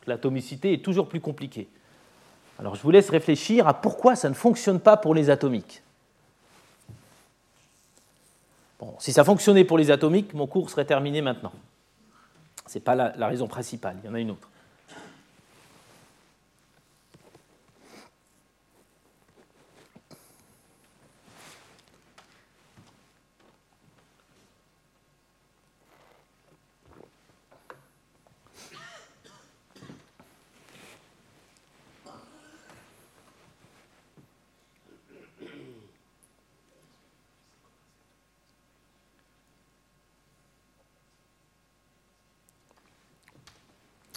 [0.06, 1.68] L'atomicité est toujours plus compliquée.
[2.60, 5.82] Alors je vous laisse réfléchir à pourquoi ça ne fonctionne pas pour les atomiques.
[8.80, 11.52] Bon, si ça fonctionnait pour les atomiques, mon cours serait terminé maintenant.
[12.68, 14.50] Ce n'est pas la raison principale, il y en a une autre.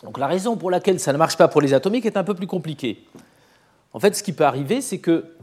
[0.03, 2.35] Donc la raison pour laquelle ça ne marche pas pour les atomiques est un peu
[2.35, 3.05] plus compliquée.
[3.93, 5.37] En fait, ce qui peut arriver, c'est que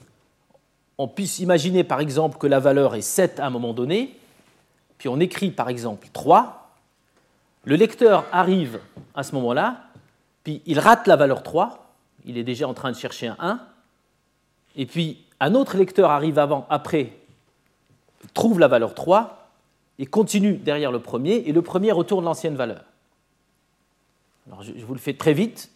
[0.98, 4.18] on puisse imaginer par exemple que la valeur est 7 à un moment donné,
[4.98, 6.76] puis on écrit par exemple 3,
[7.64, 8.80] le lecteur arrive
[9.16, 9.78] à ce moment-là,
[10.44, 11.94] puis il rate la valeur 3,
[12.26, 13.60] il est déjà en train de chercher un 1,
[14.76, 17.14] et puis un autre lecteur arrive avant, après,
[18.34, 19.50] trouve la valeur 3,
[20.00, 22.84] et continue derrière le premier, et le premier retourne l'ancienne valeur.
[24.62, 25.72] Je, vous le fais très vite,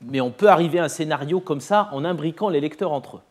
[0.00, 3.22] mais on peut arriver à un scénario comme ça en imbriquant les lecteurs entre eux.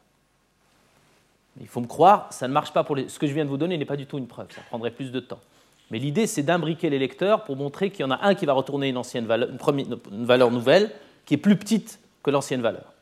[1.61, 2.97] Il faut me croire, ça ne marche pas pour.
[3.07, 4.91] Ce que je viens de vous donner n'est pas du tout une preuve, ça prendrait
[4.91, 5.39] plus de temps.
[5.91, 8.53] Mais l'idée, c'est d'imbriquer les lecteurs pour montrer qu'il y en a un qui va
[8.53, 9.49] retourner une, valeur,
[10.11, 10.91] une valeur nouvelle
[11.25, 12.93] qui est plus petite que l'ancienne valeur.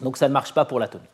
[0.00, 1.08] Donc ça ne marche pas pour l'atomique.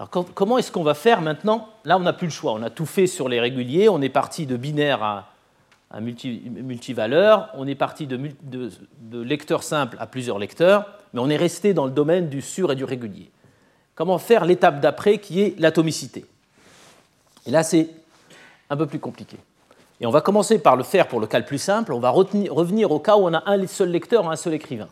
[0.00, 1.68] Alors comment est-ce qu'on va faire maintenant?
[1.84, 2.54] Là, on n'a plus le choix.
[2.54, 3.90] On a tout fait sur les réguliers.
[3.90, 7.50] On est parti de binaire à, multivaleur.
[7.52, 8.70] On est parti de,
[9.12, 10.86] lecteurs simples à plusieurs lecteurs.
[11.12, 13.30] Mais on est resté dans le domaine du sur et du régulier.
[13.94, 16.24] Comment faire l'étape d'après qui est l'atomicité?
[17.44, 17.90] Et là, c'est
[18.70, 19.36] un peu plus compliqué.
[20.00, 21.92] Et on va commencer par le faire pour le cas le plus simple.
[21.92, 24.88] On va revenir au cas où on a un seul lecteur, un seul écrivain.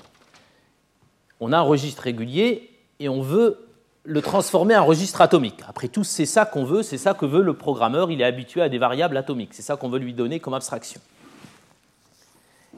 [1.40, 2.68] On a un registre régulier
[3.00, 3.67] et on veut
[4.04, 5.60] le transformer en registre atomique.
[5.68, 8.10] Après tout, c'est ça qu'on veut, c'est ça que veut le programmeur.
[8.10, 9.52] Il est habitué à des variables atomiques.
[9.52, 11.00] C'est ça qu'on veut lui donner comme abstraction.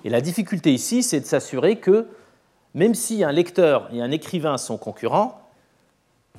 [0.05, 2.07] Et la difficulté ici, c'est de s'assurer que
[2.75, 5.41] même si un lecteur et un écrivain sont concurrents,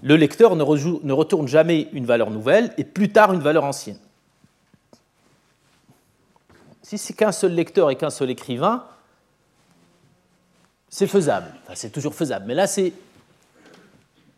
[0.01, 3.99] le lecteur ne, ne retourne jamais une valeur nouvelle et plus tard une valeur ancienne.
[6.81, 8.83] Si c'est qu'un seul lecteur et qu'un seul écrivain,
[10.89, 11.47] c'est faisable.
[11.73, 12.45] C'est toujours faisable.
[12.47, 12.93] Mais là, c'est.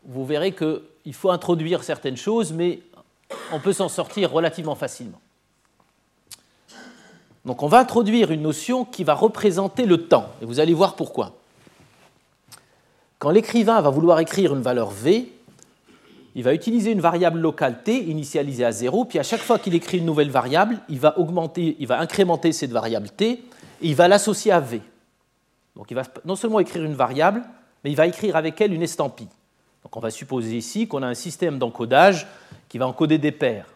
[0.05, 2.79] Vous verrez qu'il faut introduire certaines choses, mais
[3.51, 5.19] on peut s'en sortir relativement facilement.
[7.45, 10.27] Donc, on va introduire une notion qui va représenter le temps.
[10.41, 11.33] Et vous allez voir pourquoi.
[13.19, 15.31] Quand l'écrivain va vouloir écrire une valeur V,
[16.35, 19.75] il va utiliser une variable locale t initialisée à 0, puis à chaque fois qu'il
[19.75, 23.41] écrit une nouvelle variable, il va, augmenter, il va incrémenter cette variable t et
[23.81, 24.81] il va l'associer à v.
[25.75, 27.43] Donc il va non seulement écrire une variable,
[27.83, 29.29] mais il va écrire avec elle une estampille.
[29.83, 32.27] Donc on va supposer ici qu'on a un système d'encodage
[32.69, 33.67] qui va encoder des paires.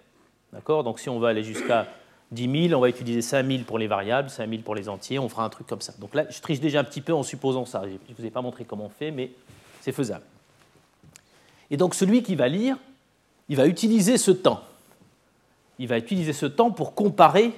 [0.54, 0.84] D'accord?
[0.84, 1.88] Donc si on va aller jusqu'à
[2.32, 5.20] 10 000, on va utiliser 5 000 pour les variables, 5 000 pour les entiers,
[5.20, 5.94] on fera un truc comme ça.
[6.00, 7.84] Donc là, je triche déjà un petit peu en supposant ça.
[7.86, 9.32] Je ne vous ai pas montré comment on fait, mais
[9.82, 10.24] c'est faisable.
[11.70, 12.78] Et donc celui qui va lire,
[13.50, 14.62] il va utiliser ce temps.
[15.80, 17.54] Il va utiliser ce temps pour comparer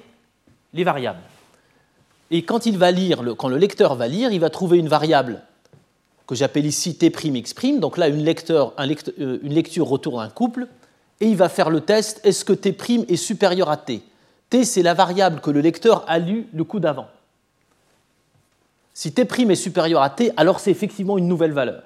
[0.72, 1.22] les variables.
[2.30, 5.42] Et quand il va lire, quand le lecteur va lire, il va trouver une variable
[6.30, 7.80] que j'appelle ici T'X'.
[7.80, 10.68] Donc là, une, euh, lecture retourne un couple,
[11.20, 12.68] et il va faire le test est-ce que T'
[13.08, 14.00] est supérieur à T?
[14.48, 17.08] T, c'est la variable que le lecteur a lue le coup d'avant.
[18.94, 21.82] Si T' est supérieur à T, alors c'est effectivement une nouvelle valeur.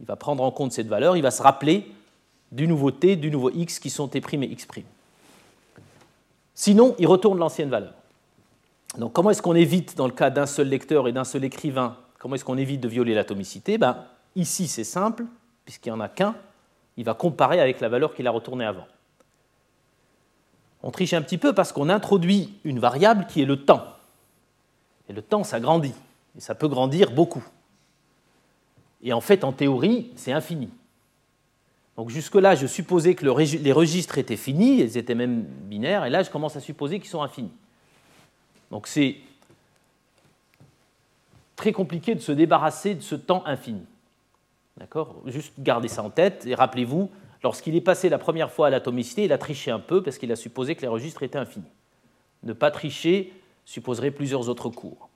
[0.00, 1.86] Il va prendre en compte cette valeur, il va se rappeler
[2.50, 4.66] du nouveau t, du nouveau x qui sont t' et x'.
[6.52, 7.92] Sinon, il retourne l'ancienne valeur.
[8.98, 11.96] Donc comment est-ce qu'on évite, dans le cas d'un seul lecteur et d'un seul écrivain,
[12.18, 13.78] comment est-ce qu'on évite de violer l'atomicité?
[13.78, 14.04] Ben,
[14.36, 15.24] Ici, c'est simple,
[15.64, 16.36] puisqu'il n'y en a qu'un,
[16.98, 18.86] il va comparer avec la valeur qu'il a retournée avant.
[20.82, 23.94] On triche un petit peu parce qu'on introduit une variable qui est le temps.
[25.08, 25.94] Et le temps, ça grandit.
[26.36, 27.44] Et ça peut grandir beaucoup.
[29.02, 30.68] Et en fait, en théorie, c'est infini.
[31.96, 36.22] Donc jusque-là, je supposais que les registres étaient finis, ils étaient même binaires, et là,
[36.22, 37.52] je commence à supposer qu'ils sont infinis.
[38.70, 39.16] Donc c'est
[41.56, 43.84] très compliqué de se débarrasser de ce temps infini.
[44.76, 45.16] D'accord?
[45.26, 47.10] Juste gardez ça en tête et rappelez-vous,
[47.42, 50.30] lorsqu'il est passé la première fois à l'atomicité, il a triché un peu parce qu'il
[50.30, 51.64] a supposé que les registres étaient infinis.
[52.42, 53.32] Ne pas tricher
[53.64, 55.08] supposerait plusieurs autres cours.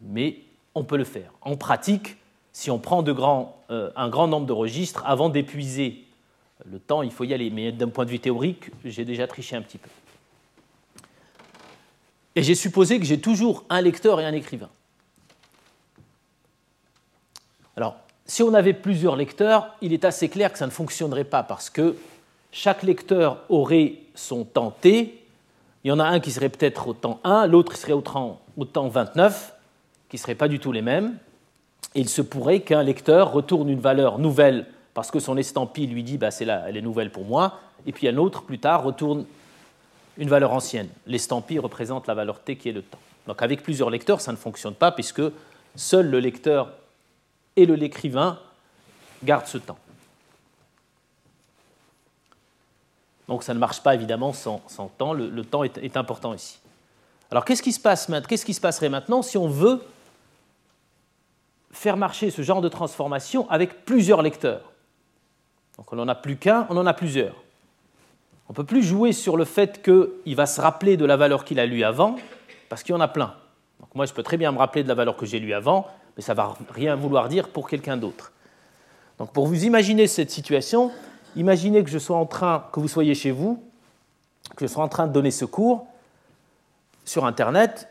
[0.00, 0.38] Mais
[0.74, 1.32] on peut le faire.
[1.40, 2.18] En pratique,
[2.52, 3.04] si on prend
[3.70, 6.04] euh, un grand nombre de registres, avant d'épuiser
[6.70, 7.50] le temps, il faut y aller.
[7.50, 9.88] Mais d'un point de vue théorique, j'ai déjà triché un petit peu.
[12.36, 14.70] Et j'ai supposé que j'ai toujours un lecteur et un écrivain.
[17.76, 17.96] Alors,
[18.26, 21.70] si on avait plusieurs lecteurs, il est assez clair que ça ne fonctionnerait pas parce
[21.70, 21.96] que
[22.52, 25.20] chaque lecteur aurait son temps t.
[25.82, 28.40] Il y en a un qui serait peut-être au temps 1, l'autre serait au temps,
[28.56, 29.54] au temps 29,
[30.08, 31.18] qui ne seraient pas du tout les mêmes
[31.94, 36.18] il se pourrait qu'un lecteur retourne une valeur nouvelle parce que son estampille lui dit
[36.18, 39.24] bah, là, elle est nouvelle pour moi, et puis un autre plus tard retourne
[40.18, 40.88] une valeur ancienne.
[41.06, 42.98] L'estampille représente la valeur t qui est le temps.
[43.26, 45.22] Donc avec plusieurs lecteurs, ça ne fonctionne pas puisque
[45.74, 46.72] seul le lecteur
[47.56, 48.38] et l'écrivain
[49.22, 49.78] gardent ce temps.
[53.28, 54.60] Donc ça ne marche pas évidemment sans,
[54.98, 55.12] temps.
[55.12, 56.58] Le, temps est, important ici.
[57.30, 57.80] Alors qu'est-ce qui, se
[58.26, 59.82] qu'est-ce qui se passerait maintenant si on veut
[61.72, 64.72] faire marcher ce genre de transformation avec plusieurs lecteurs?
[65.78, 67.34] Donc on n'en a plus qu'un, on en a plusieurs.
[68.48, 71.44] On ne peut plus jouer sur le fait qu'il va se rappeler de la valeur
[71.44, 72.16] qu'il a lue avant,
[72.68, 73.34] parce qu'il y en a plein.
[73.94, 76.22] moi, je peux très bien me rappeler de la valeur que j'ai lue avant, mais
[76.22, 78.32] ça ne va rien vouloir dire pour quelqu'un d'autre.
[79.18, 80.90] Donc pour vous imaginer cette situation,
[81.36, 83.62] imaginez que je sois en train, que vous soyez chez vous,
[84.56, 85.86] que je sois en train de donner ce cours
[87.04, 87.88] sur Internet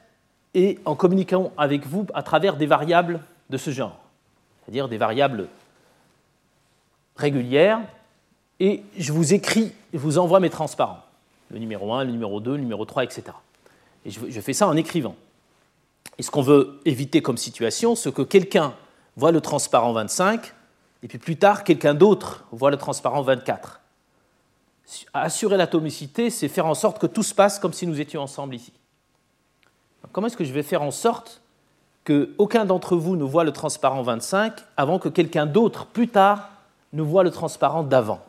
[0.54, 4.00] et en communiquant avec vous à travers des variables de ce genre,
[4.64, 5.48] c'est-à-dire des variables
[7.16, 7.82] régulières,
[8.60, 11.02] et je vous écris, je vous envoie mes transparents,
[11.50, 13.24] le numéro 1, le numéro 2, le numéro 3, etc.
[14.06, 15.16] Et je fais ça en écrivant.
[16.18, 18.74] Et ce qu'on veut éviter comme situation, c'est que quelqu'un
[19.16, 20.54] voit le transparent 25,
[21.04, 23.82] et puis plus tard, quelqu'un d'autre voit le transparent 24.
[25.14, 28.56] Assurer l'atomicité, c'est faire en sorte que tout se passe comme si nous étions ensemble
[28.56, 28.74] ici.
[30.12, 31.42] Comment est-ce que je vais faire en sorte
[32.06, 36.50] qu'aucun d'entre vous ne voit le transparent 25 avant que quelqu'un d'autre, plus tard,
[36.92, 38.24] ne voit le transparent d'avant?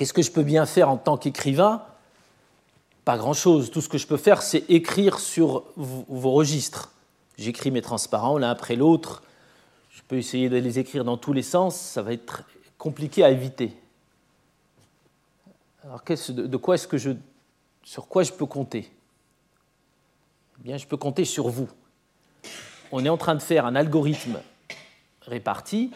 [0.00, 1.82] Qu'est-ce que je peux bien faire en tant qu'écrivain?
[3.04, 3.70] Pas grand-chose.
[3.70, 6.90] Tout ce que je peux faire, c'est écrire sur vos registres.
[7.36, 9.22] J'écris mes transparents l'un après l'autre.
[9.90, 11.76] Je peux essayer de les écrire dans tous les sens.
[11.76, 12.44] Ça va être
[12.78, 13.74] compliqué à éviter.
[15.84, 17.10] Alors, de quoi est-ce que je,
[17.84, 18.90] sur quoi je peux compter?
[20.60, 21.68] Eh Bien, je peux compter sur vous.
[22.90, 24.40] On est en train de faire un algorithme
[25.20, 25.90] réparti,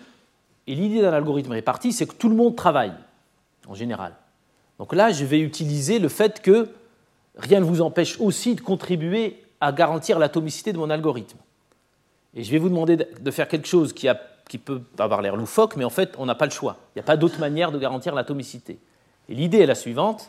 [0.66, 2.92] et l'idée d'un algorithme réparti, c'est que tout le monde travaille
[3.68, 4.14] en général.
[4.78, 6.68] Donc là, je vais utiliser le fait que
[7.36, 11.38] rien ne vous empêche aussi de contribuer à garantir l'atomicité de mon algorithme.
[12.34, 14.08] Et je vais vous demander de faire quelque chose qui,
[14.58, 16.76] peut avoir l'air loufoque, mais en fait, on n'a pas le choix.
[16.94, 18.78] Il n'y a pas d'autre manière de garantir l'atomicité.
[19.28, 20.28] Et l'idée est la suivante.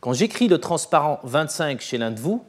[0.00, 2.44] Quand j'écris le transparent 25 chez l'un de vous,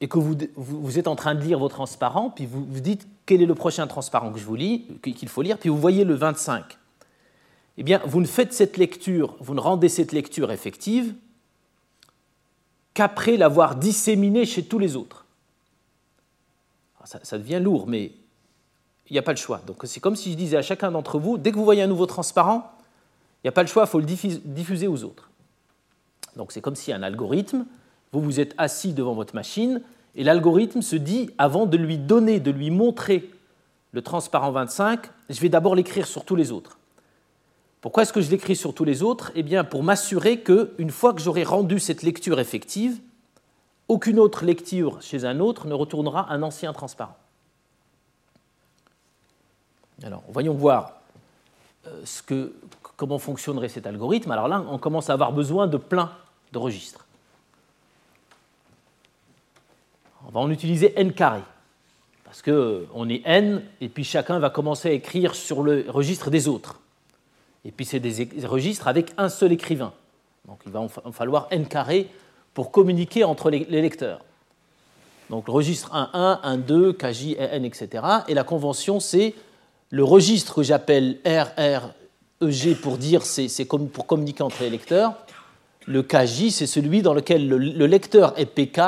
[0.00, 3.42] et que vous, êtes en train de lire vos transparents, puis vous vous dites quel
[3.42, 6.14] est le prochain transparent que je vous lis, qu'il faut lire, puis vous voyez le
[6.14, 6.78] 25
[7.78, 11.14] eh bien, vous ne faites cette lecture, vous ne rendez cette lecture effective
[12.92, 15.24] qu'après l'avoir disséminée chez tous les autres.
[17.00, 18.10] Ah, ça, devient lourd, mais
[19.08, 19.62] il n'y a pas le choix.
[19.64, 21.86] Donc c'est comme si je disais à chacun d'entre vous, dès que vous voyez un
[21.86, 22.72] nouveau transparent,
[23.36, 25.30] il n'y a pas le choix, il faut le diffuser aux autres.
[26.34, 27.64] Donc c'est comme si un algorithme,
[28.10, 29.82] vous vous êtes assis devant votre machine,
[30.16, 33.30] et l'algorithme se dit, avant de lui donner, de lui montrer
[33.92, 36.77] le transparent 25, je vais d'abord l'écrire sur tous les autres.
[37.80, 39.30] Pourquoi est-ce que je l'écris sur tous les autres?
[39.34, 43.00] Eh bien, pour m'assurer qu'une fois que j'aurai rendu cette lecture effective,
[43.86, 47.16] aucune autre lecture chez un autre ne retournera un ancien transparent.
[50.02, 50.92] Alors, voyons voir
[51.86, 52.52] euh, que,
[52.96, 54.30] comment fonctionnerait cet algorithme.
[54.30, 56.12] Alors là, on commence à avoir besoin de plein
[56.52, 57.06] de registres.
[60.26, 61.40] On va en utiliser n carré,
[62.24, 66.48] parce qu'on est n, et puis chacun va commencer à écrire sur le registre des
[66.48, 66.80] autres.
[67.68, 69.92] Et puis c'est des registres avec un seul écrivain.
[70.46, 72.08] Donc il va en falloir n carré
[72.54, 74.24] pour communiquer entre les lecteurs.
[75.28, 78.02] Donc le registre 1.1, 1.2, KJ, N, etc.
[78.26, 79.34] Et la convention, c'est
[79.90, 85.12] le registre que j'appelle RREG pour dire c'est pour communiquer entre les lecteurs.
[85.86, 88.80] Le KJ, c'est celui dans lequel le, le lecteur est PK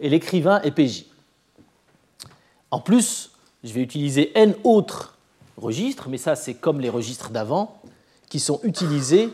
[0.00, 1.04] et l'écrivain est PJ.
[2.72, 3.30] En plus,
[3.62, 5.16] je vais utiliser N autres
[5.56, 7.80] registres, mais ça c'est comme les registres d'avant
[8.28, 9.30] qui sont utilisés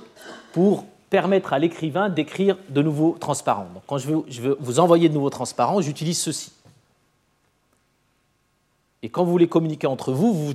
[0.52, 3.68] pour permettre à l'écrivain d'écrire de nouveaux transparents.
[3.74, 6.52] Donc, quand je veux, je veux, vous envoyer de nouveaux transparents, j'utilise ceci.
[9.02, 10.50] Et quand vous voulez communiquer entre vous, vous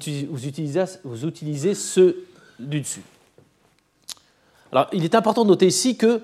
[0.48, 2.26] utilisez, vous utilisez ceux
[2.60, 3.04] du dessus.
[4.72, 6.22] Alors, il est important de noter ici que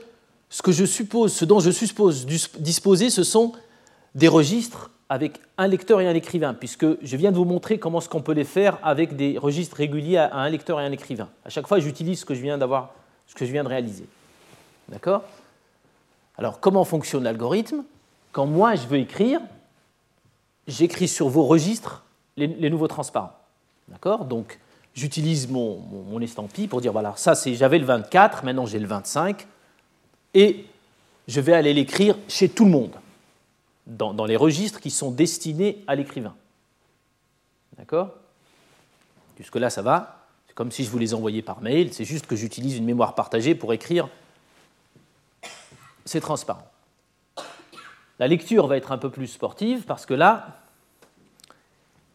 [0.50, 3.54] ce, que je suppose, ce dont je suppose disposer, ce sont
[4.16, 8.00] des registres avec un lecteur et un écrivain, puisque je viens de vous montrer comment
[8.00, 11.30] est-ce qu'on peut les faire avec des registres réguliers à un lecteur et un écrivain.
[11.46, 12.94] À chaque fois, j'utilise ce que je viens d'avoir,
[13.28, 14.06] ce que je viens de réaliser.
[14.90, 15.24] D'accord?
[16.38, 17.84] Alors, comment fonctionne l'algorithme?
[18.32, 19.40] Quand moi, je veux écrire,
[20.68, 22.04] j'écris sur vos registres
[22.36, 23.38] les, nouveaux transparents.
[23.90, 24.26] D'accord?
[24.26, 24.58] Donc,
[24.96, 25.78] j'utilise mon,
[26.10, 29.46] mon, estampille pour dire, voilà, ça, c'est, j'avais le 24, maintenant j'ai le 25,
[30.34, 30.66] et
[31.28, 32.96] je vais aller l'écrire chez tout le monde
[33.88, 36.36] dans, les registres qui sont destinés à l'écrivain.
[37.78, 38.14] D'accord?
[39.38, 40.26] Jusque-là, ça va.
[40.48, 41.94] C'est comme si je vous les envoyais par mail.
[41.94, 44.08] C'est juste que j'utilise une mémoire partagée pour écrire.
[46.06, 46.68] C'est transparent.
[48.20, 50.60] La lecture va être un peu plus sportive parce que là,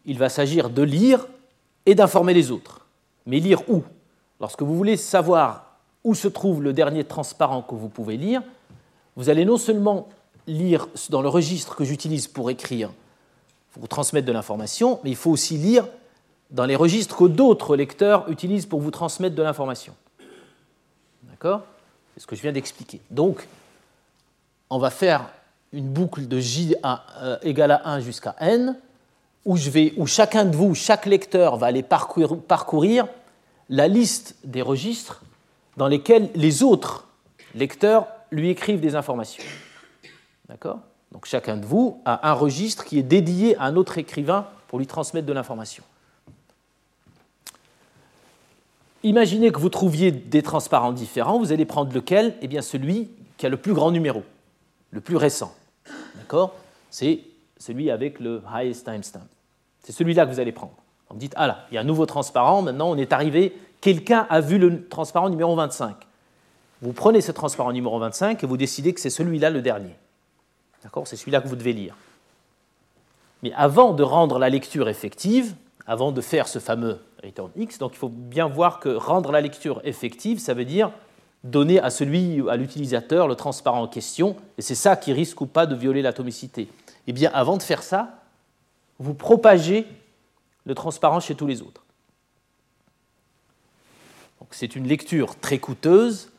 [0.05, 1.27] il va s'agir de lire
[1.85, 2.85] et d'informer les autres.
[3.25, 3.83] Mais lire où?
[4.39, 8.41] Lorsque vous voulez savoir où se trouve le dernier transparent que vous pouvez lire,
[9.15, 10.07] vous allez non seulement
[10.49, 12.91] lire dans le registre que j'utilise pour écrire,
[13.71, 15.87] pour transmettre de l'information, mais il faut aussi lire
[16.49, 19.93] dans les registres que d'autres lecteurs utilisent pour vous transmettre de l'information.
[21.23, 21.61] D'accord?
[22.13, 22.99] C'est ce que je viens d'expliquer.
[23.11, 23.47] Donc,
[24.69, 25.29] on va faire
[25.71, 28.75] une boucle de J euh, égale à 1 jusqu'à n,
[29.45, 33.07] où, je vais, où chacun de vous, chaque lecteur va aller parcourir, parcourir
[33.69, 35.21] la liste des registres
[35.77, 37.07] dans lesquels les autres
[37.53, 39.43] lecteurs lui écrivent des informations.
[40.49, 40.79] D'accord?
[41.11, 44.79] Donc chacun de vous a un registre qui est dédié à un autre écrivain pour
[44.79, 45.83] lui transmettre de l'information.
[49.03, 52.35] Imaginez que vous trouviez des transparents différents, vous allez prendre lequel?
[52.41, 54.23] Eh bien celui qui a le plus grand numéro,
[54.91, 55.55] le plus récent.
[56.15, 56.53] D'accord?
[56.89, 57.21] C'est
[57.57, 59.21] celui avec le highest timestamp.
[59.83, 60.73] C'est celui-là que vous allez prendre.
[61.09, 63.57] Vous me dites, ah là, il y a un nouveau transparent, maintenant on est arrivé,
[63.81, 65.95] quelqu'un a vu le transparent numéro 25.
[66.81, 69.95] Vous prenez ce transparent numéro 25 et vous décidez que c'est celui-là le dernier.
[70.83, 71.07] D'accord?
[71.07, 71.95] C'est celui-là que vous devez lire.
[73.43, 75.55] Mais avant de rendre la lecture effective,
[75.87, 79.41] avant de faire ce fameux return x, donc il faut bien voir que rendre la
[79.41, 80.91] lecture effective, ça veut dire
[81.43, 85.45] donner à celui, à l'utilisateur, le transparent en question, et c'est ça qui risque ou
[85.45, 86.67] pas de violer l'atomicité.
[87.07, 88.19] Eh bien, avant de faire ça,
[88.99, 89.87] vous propagez
[90.65, 91.85] le transparent chez tous les autres.
[94.51, 96.31] C'est une lecture très coûteuse,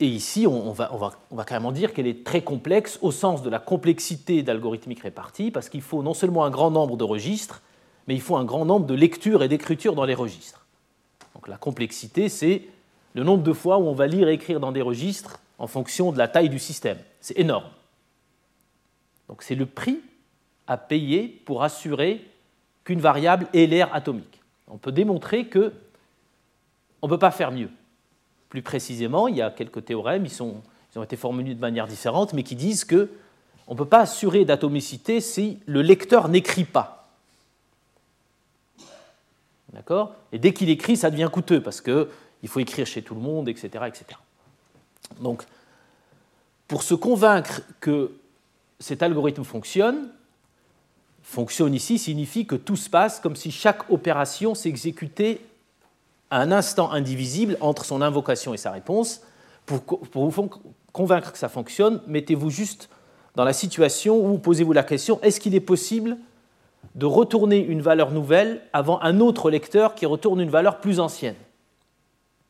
[0.00, 4.42] et ici, on va, carrément dire qu'elle est très complexe au sens de la complexité
[4.42, 7.62] d'algorithmique répartie, parce qu'il faut non seulement un grand nombre de registres,
[8.06, 10.66] mais il faut un grand nombre de lectures et d'écritures dans les registres.
[11.34, 12.62] Donc la complexité, c'est
[13.14, 16.12] le nombre de fois où on va lire et écrire dans des registres en fonction
[16.12, 16.98] de la taille du système.
[17.20, 17.68] C'est énorme.
[19.28, 20.00] Donc c'est le prix
[20.68, 22.24] à payer pour assurer
[22.84, 24.40] qu'une variable ait l'air atomique.
[24.68, 25.72] On peut démontrer que
[27.02, 27.70] on ne peut pas faire mieux.
[28.48, 30.62] Plus précisément, il y a quelques théorèmes, ils, ont
[31.02, 33.10] été formulés de manière différente, mais qui disent que
[33.66, 37.10] on ne peut pas assurer d'atomicité si le lecteur n'écrit pas.
[39.74, 40.14] D'accord?
[40.32, 42.08] Et dès qu'il écrit, ça devient coûteux parce que
[42.42, 43.84] il faut écrire chez tout le monde, etc.
[43.86, 44.18] etc.
[45.20, 45.44] Donc,
[46.66, 48.12] pour se convaincre que
[48.78, 50.08] cet algorithme fonctionne,
[51.22, 55.40] fonctionne ici signifie que tout se passe comme si chaque opération s'exécutait
[56.30, 59.22] un instant indivisible entre son invocation et sa réponse.
[59.66, 60.50] Pour, pour vous
[60.92, 62.88] convaincre que ça fonctionne, mettez-vous juste
[63.34, 66.16] dans la situation où posez-vous la question est-ce qu'il est possible
[66.94, 71.36] de retourner une valeur nouvelle avant un autre lecteur qui retourne une valeur plus ancienne?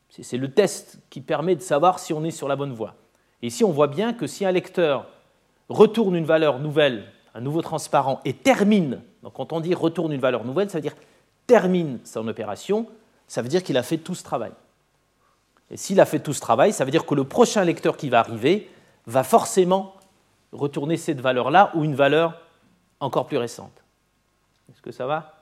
[0.08, 2.94] C'est le test qui permet de savoir si on est sur la bonne voie.
[3.42, 5.06] Et ici, on voit bien que si un lecteur
[5.68, 7.04] retourne une valeur nouvelle,
[7.34, 10.82] un nouveau transparent, et termine, donc quand on dit retourne une valeur nouvelle, ça veut
[10.82, 10.96] dire
[11.46, 12.86] termine son opération,
[13.28, 14.52] ça veut dire qu'il a fait tout ce travail.
[15.70, 18.08] Et s'il a fait tout ce travail, ça veut dire que le prochain lecteur qui
[18.08, 18.70] va arriver
[19.06, 19.94] va forcément
[20.52, 22.40] retourner cette valeur-là ou une valeur
[23.00, 23.72] encore plus récente.
[24.72, 25.34] Est-ce que ça va?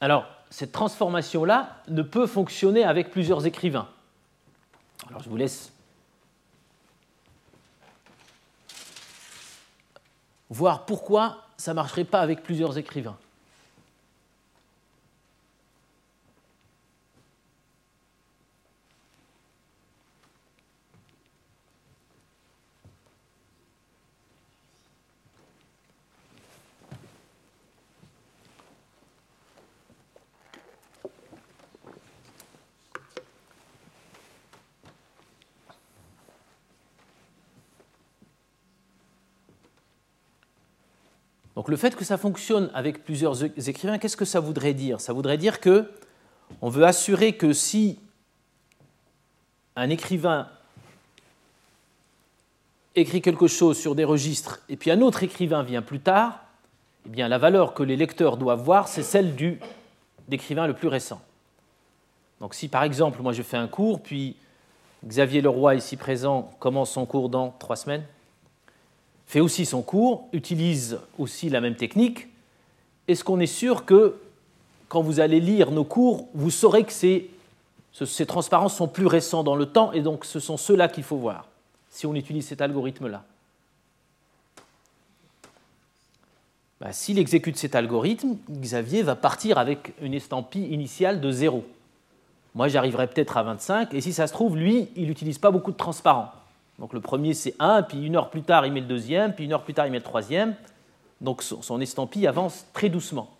[0.00, 3.90] Alors, cette transformation-là ne peut fonctionner avec plusieurs écrivains.
[5.06, 5.70] Alors, je vous laisse
[10.48, 13.18] voir pourquoi ça ne marcherait pas avec plusieurs écrivains.
[41.56, 45.00] Donc le fait que ça fonctionne avec plusieurs écrivains, qu'est-ce que ça voudrait dire?
[45.00, 45.90] Ça voudrait dire que
[46.60, 47.98] on veut assurer que si
[49.74, 50.48] un écrivain
[52.94, 56.44] écrit quelque chose sur des registres et puis un autre écrivain vient plus tard,
[57.06, 59.58] eh bien la valeur que les lecteurs doivent voir, c'est celle du
[60.28, 61.22] d'écrivain le plus récent.
[62.40, 64.36] Donc si par exemple moi je fais un cours, puis
[65.06, 68.04] Xavier Leroy ici présent commence son cours dans trois semaines,
[69.26, 72.28] fait aussi son cours, utilise aussi la même technique,
[73.08, 74.16] est-ce qu'on est sûr que
[74.88, 77.28] quand vous allez lire nos cours, vous saurez que ces,
[77.92, 81.16] ces transparences sont plus récents dans le temps et donc ce sont ceux-là qu'il faut
[81.16, 81.48] voir
[81.90, 83.24] si on utilise cet algorithme-là?
[86.80, 91.64] Bah, S'il exécute cet algorithme, Xavier va partir avec une estampille initiale de 0.
[92.54, 95.72] Moi, j'arriverai peut-être à 25, et si ça se trouve, lui, il n'utilise pas beaucoup
[95.72, 96.32] de transparents.
[96.78, 99.44] Donc le premier c'est 1, puis une heure plus tard il met le deuxième, puis
[99.44, 100.54] une heure plus tard il met le troisième.
[101.20, 103.30] Donc son estampille avance très doucement.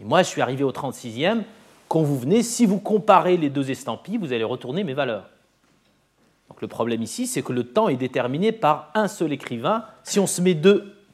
[0.00, 1.42] Et moi je suis arrivé au 36e.
[1.88, 5.28] Quand vous venez, si vous comparez les deux estampilles, vous allez retourner mes valeurs.
[6.48, 9.84] Donc le problème ici, c'est que le temps est déterminé par un seul écrivain.
[10.02, 10.58] Si on se met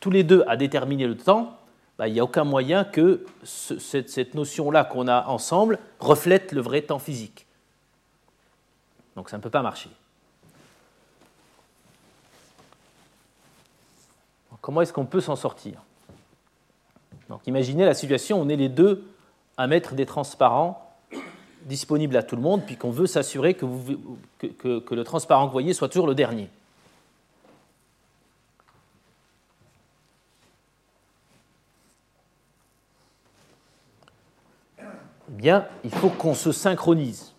[0.00, 1.59] tous les deux à déterminer le temps,
[1.98, 6.82] bah, il n'y a aucun moyen que cette notion-là qu'on a ensemble reflète le vrai
[6.82, 7.46] temps physique.
[9.16, 9.90] Donc ça ne peut pas marcher.
[14.61, 15.82] Comment est-ce qu'on peut s'en sortir
[17.28, 19.04] Donc imaginez la situation, on est les deux
[19.56, 20.88] à mettre des transparents
[21.64, 23.66] disponibles à tout le monde, puis qu'on veut s'assurer que,
[24.44, 26.48] le transparent que vous voyez soit toujours le dernier.
[34.80, 34.84] Eh
[35.30, 37.34] bien, il faut qu'on se synchronise.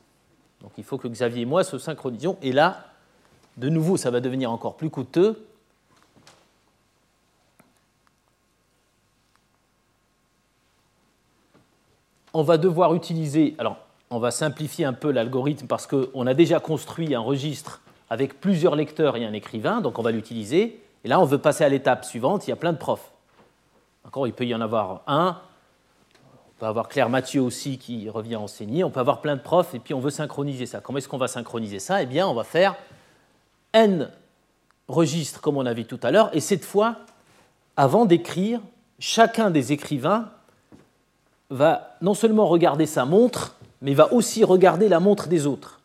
[0.62, 2.38] Donc il faut que Xavier et moi se synchronisions.
[2.42, 2.86] Et là,
[3.58, 5.46] de nouveau, ça va devenir encore plus coûteux.
[12.34, 13.78] On va devoir utiliser, alors
[14.12, 18.76] on va simplifier un peu l'algorithme parce qu'on a déjà construit un registre avec plusieurs
[18.76, 20.82] lecteurs et un écrivain, donc on va l'utiliser.
[21.04, 23.12] Et là, on veut passer à l'étape suivante, il y a plein de profs.
[24.06, 25.40] Encore, il peut y en avoir un,
[26.26, 29.76] on peut avoir Claire Mathieu aussi qui revient enseigner, on peut avoir plein de profs
[29.76, 30.82] et puis on veut synchroniser ça.
[30.82, 32.02] Comment est-ce qu'on va synchroniser ça?
[32.02, 32.76] Eh bien, on va faire
[33.74, 34.10] n
[34.88, 36.98] registres comme on a vu tout à l'heure et cette fois,
[37.78, 38.60] avant d'écrire,
[38.98, 40.32] chacun des écrivains
[41.50, 45.80] va non seulement regarder sa montre, mais va aussi regarder la montre des autres.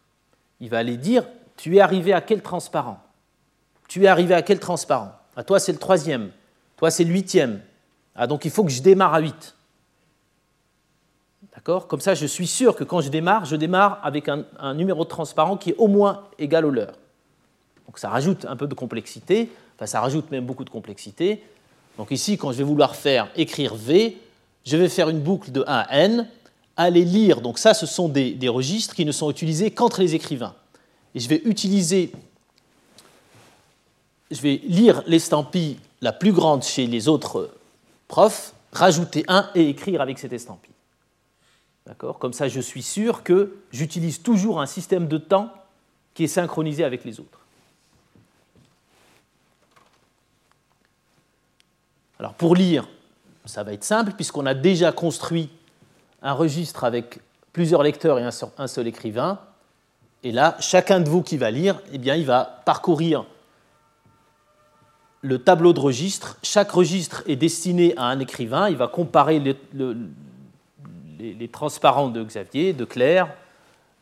[0.61, 1.25] Il va aller dire
[1.57, 2.99] Tu es arrivé à quel transparent?
[3.89, 5.12] Tu es arrivé à quel transparent?
[5.37, 6.31] À toi, c'est le troisième.
[6.77, 7.61] Toi, c'est le huitième.
[8.15, 9.55] Ah, donc il faut que je démarre à huit.
[11.65, 15.09] Comme ça, je suis sûr que quand je démarre, je démarre avec un, numéro de
[15.09, 16.93] transparent qui est au moins égal au leur.
[17.87, 21.43] Donc ça rajoute un peu de complexité, enfin ça rajoute même beaucoup de complexité.
[21.97, 24.19] Donc ici, quand je vais vouloir faire écrire V,
[24.65, 26.29] je vais faire une boucle de 1 à n,
[26.77, 30.55] aller lire, donc ça ce sont des, registres qui ne sont utilisés qu'entre les écrivains.
[31.15, 32.12] Et je vais utiliser,
[34.31, 37.51] je vais lire l'estampille la plus grande chez les autres
[38.09, 40.73] profs, rajouter 1 et écrire avec cette estampille.
[41.99, 45.53] Comme ça, je suis sûr que j'utilise toujours un système de temps
[46.15, 47.41] qui est synchronisé avec les autres.
[52.19, 52.89] Alors pour lire,
[53.45, 55.51] ça va être simple puisqu'on a déjà construit
[56.23, 57.21] un registre avec
[57.53, 59.39] plusieurs lecteurs et un seul écrivain.
[60.23, 63.27] Et là, chacun de vous qui va lire, eh bien, il va parcourir
[65.21, 66.39] le tableau de registres.
[66.43, 68.69] Chaque registre est destiné à un écrivain.
[68.69, 69.97] Il va comparer le,
[71.19, 73.29] les, transparents de Xavier, de Claire,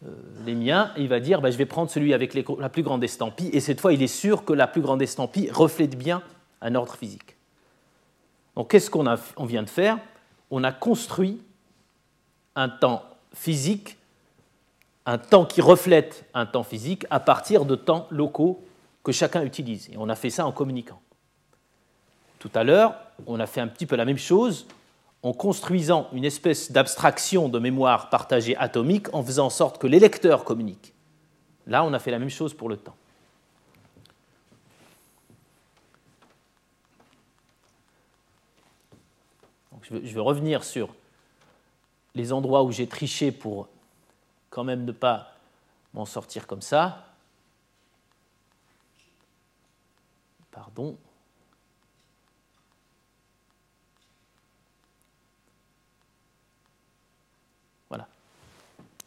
[0.05, 0.11] euh,
[0.47, 3.05] les miens, et il va dire bah, je vais prendre celui avec la plus grande
[3.05, 6.23] estampille, et cette fois il est sûr que la plus grande estampille reflète bien
[6.61, 7.32] un ordre physique.
[8.57, 9.99] Donc qu'est-ce qu'on on vient de faire?
[10.51, 11.43] On a construit
[12.55, 13.97] un temps physique,
[15.07, 18.63] un temps qui reflète un temps physique à partir de temps locaux
[19.03, 19.89] que chacun utilise.
[19.91, 21.01] Et on a fait ça en communiquant.
[22.39, 22.95] Tout à l'heure,
[23.27, 24.67] on a fait un petit peu la même chose
[25.23, 30.01] en construisant une espèce d'abstraction de mémoire partagée atomique en faisant en sorte que les
[30.01, 30.93] lecteurs communiquent.
[31.67, 32.97] Là, on a fait la même chose pour le temps.
[39.93, 40.95] Je, vais, revenir sur
[42.15, 43.69] les endroits où j'ai triché pour
[44.51, 45.33] quand même ne pas
[45.95, 47.07] m'en sortir comme ça.
[50.51, 50.97] Pardon.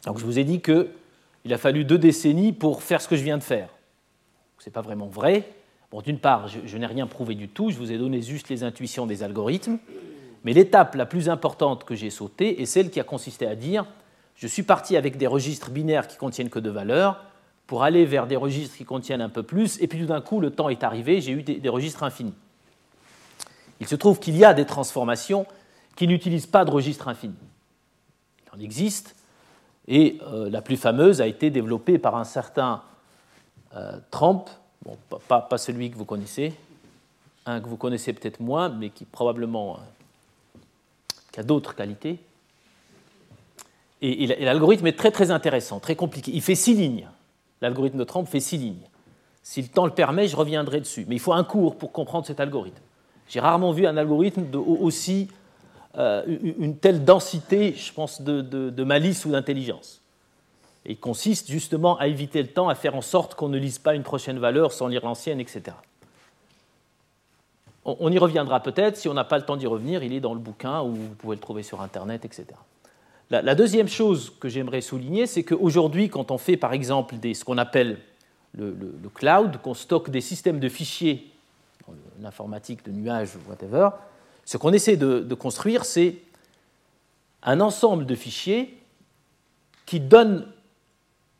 [0.05, 3.23] Donc je vous ai dit qu'il a fallu deux décennies pour faire ce que je
[3.23, 3.69] viens de faire.
[4.59, 5.49] Ce n'est pas vraiment vrai.
[5.91, 8.63] Bon, D'une part, je, n'ai rien prouvé du tout, je vous ai donné juste les
[8.63, 9.77] intuitions des algorithmes,
[10.45, 13.85] mais l'étape la plus importante que j'ai sautée est celle qui a consisté à dire
[14.35, 17.21] je suis parti avec des registres binaires qui contiennent que deux valeurs
[17.67, 20.39] pour aller vers des registres qui contiennent un peu plus, et puis tout d'un coup,
[20.39, 22.33] le temps est arrivé, j'ai eu des, registres infinis.
[23.79, 25.47] Il se trouve qu'il y a des transformations
[25.95, 27.33] qui n'utilisent pas de registre infini.
[28.45, 29.15] Il en existe,
[29.87, 32.83] et euh, la plus fameuse a été développée par un certain
[33.75, 34.49] euh, Trump,
[34.83, 36.53] bon, pas, celui que vous connaissez,
[37.47, 39.79] un que vous connaissez peut-être moins, mais qui probablement
[41.37, 42.19] euh, a d'autres qualités.
[44.01, 46.31] Et, l'algorithme est très très intéressant, très compliqué.
[46.33, 47.07] Il fait six lignes.
[47.61, 48.87] L'algorithme de Trump fait six lignes.
[49.41, 51.05] Si le temps le permet, je reviendrai dessus.
[51.07, 52.81] Mais il faut un cours pour comprendre cet algorithme.
[53.27, 55.29] J'ai rarement vu un algorithme de, aussi
[55.97, 56.23] euh,
[56.59, 60.01] une telle densité, je pense, de, malice ou d'intelligence.
[60.85, 63.95] et consiste justement à éviter le temps, à faire en sorte qu'on ne lise pas
[63.95, 65.75] une prochaine valeur sans lire l'ancienne, etc.
[67.85, 70.33] On, y reviendra peut-être, si on n'a pas le temps d'y revenir, il est dans
[70.33, 72.47] le bouquin ou vous pouvez le trouver sur Internet, etc.
[73.29, 77.57] La, deuxième chose que j'aimerais souligner, c'est qu'aujourd'hui, quand on fait par exemple ce qu'on
[77.59, 77.99] appelle
[78.57, 78.75] le,
[79.13, 81.31] cloud, qu'on stocke des systèmes de fichiers,
[82.21, 83.89] l'informatique de nuages, whatever,
[84.45, 86.17] ce qu'on essaie de construire, c'est
[87.43, 88.77] un ensemble de fichiers
[89.85, 90.47] qui donne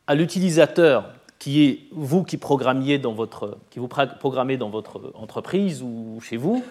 [0.06, 5.82] à l'utilisateur, qui est vous qui, programmiez dans votre, qui vous programmez dans votre entreprise
[5.82, 6.64] ou chez vous,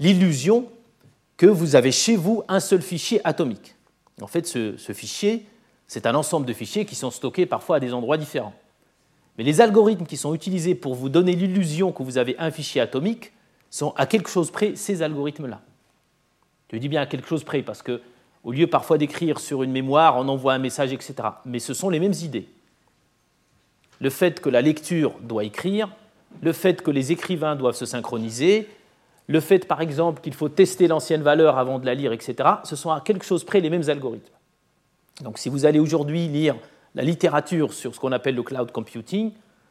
[0.00, 0.66] l'illusion
[1.36, 3.74] que vous avez chez vous un seul fichier atomique.
[4.20, 5.46] En fait, ce, ce fichier,
[5.86, 8.54] c'est un ensemble de fichiers qui sont stockés parfois à des endroits différents.
[9.38, 12.80] Mais les algorithmes qui sont utilisés pour vous donner l'illusion que vous avez un fichier
[12.80, 13.32] atomique
[13.70, 15.62] sont à quelque chose près ces algorithmes-là.
[16.72, 18.00] Je dis bien à quelque chose près parce que
[18.44, 21.14] au lieu parfois d'écrire sur une mémoire, on envoie un message, etc.
[21.44, 22.48] Mais ce sont les mêmes idées.
[24.02, 25.88] Le fait que la lecture doit écrire,
[26.42, 28.68] le fait que les écrivains doivent se synchroniser,
[29.28, 32.76] le fait par exemple qu'il faut tester l'ancienne valeur avant de la lire, etc., ce
[32.76, 34.34] sont à quelque chose près les mêmes algorithmes.
[35.22, 36.56] Donc si vous allez aujourd'hui lire
[36.94, 39.30] la littérature sur ce qu'on appelle le cloud computing,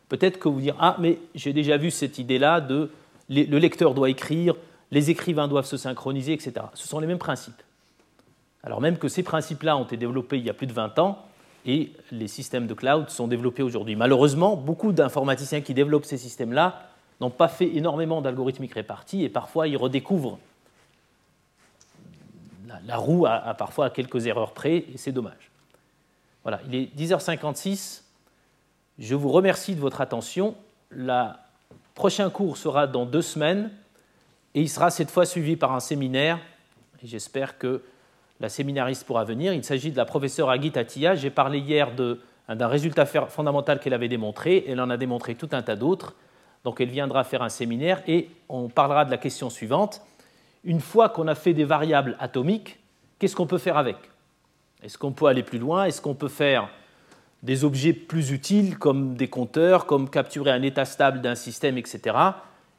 [0.09, 2.89] peut-être que vous direz Ah, mais j'ai déjà vu cette idée-là de
[3.29, 4.55] le lecteur doit écrire,
[4.91, 6.53] les écrivains doivent se synchroniser, etc.
[6.73, 7.61] Ce sont les mêmes principes
[8.63, 11.25] alors même que ces principes-là ont été développés il y a plus de 20 ans
[11.65, 13.95] et les systèmes de cloud sont développés aujourd'hui.
[13.95, 16.87] Malheureusement, beaucoup d'informaticiens qui développent ces systèmes-là
[17.19, 20.39] n'ont pas fait énormément d'algorithmiques répartis et parfois ils redécouvrent
[22.85, 25.51] la, roue à, parfois quelques erreurs près et c'est dommage.
[26.43, 28.01] Voilà, il est 10h56.
[28.97, 30.55] Je vous remercie de votre attention.
[30.89, 31.27] Le
[31.93, 33.71] prochain cours sera dans deux semaines
[34.55, 36.39] et il sera cette fois suivi par un séminaire.
[37.03, 37.83] J'espère que
[38.41, 39.53] la séminariste pourra venir.
[39.53, 40.73] Il s'agit de la professeure Agit.
[41.15, 44.65] J'ai parlé hier d'un résultat fondamental qu'elle avait démontré.
[44.67, 46.15] Elle en a démontré tout un tas d'autres.
[46.63, 50.01] Donc elle viendra faire un séminaire et on parlera de la question suivante.
[50.63, 52.79] Une fois qu'on a fait des variables atomiques,
[53.19, 53.97] qu'est-ce qu'on peut faire avec?
[54.83, 55.85] Est-ce qu'on peut aller plus loin?
[55.85, 56.67] Est-ce qu'on peut faire
[57.43, 62.15] des objets plus utiles comme des compteurs, comme capturer un état stable d'un système, etc.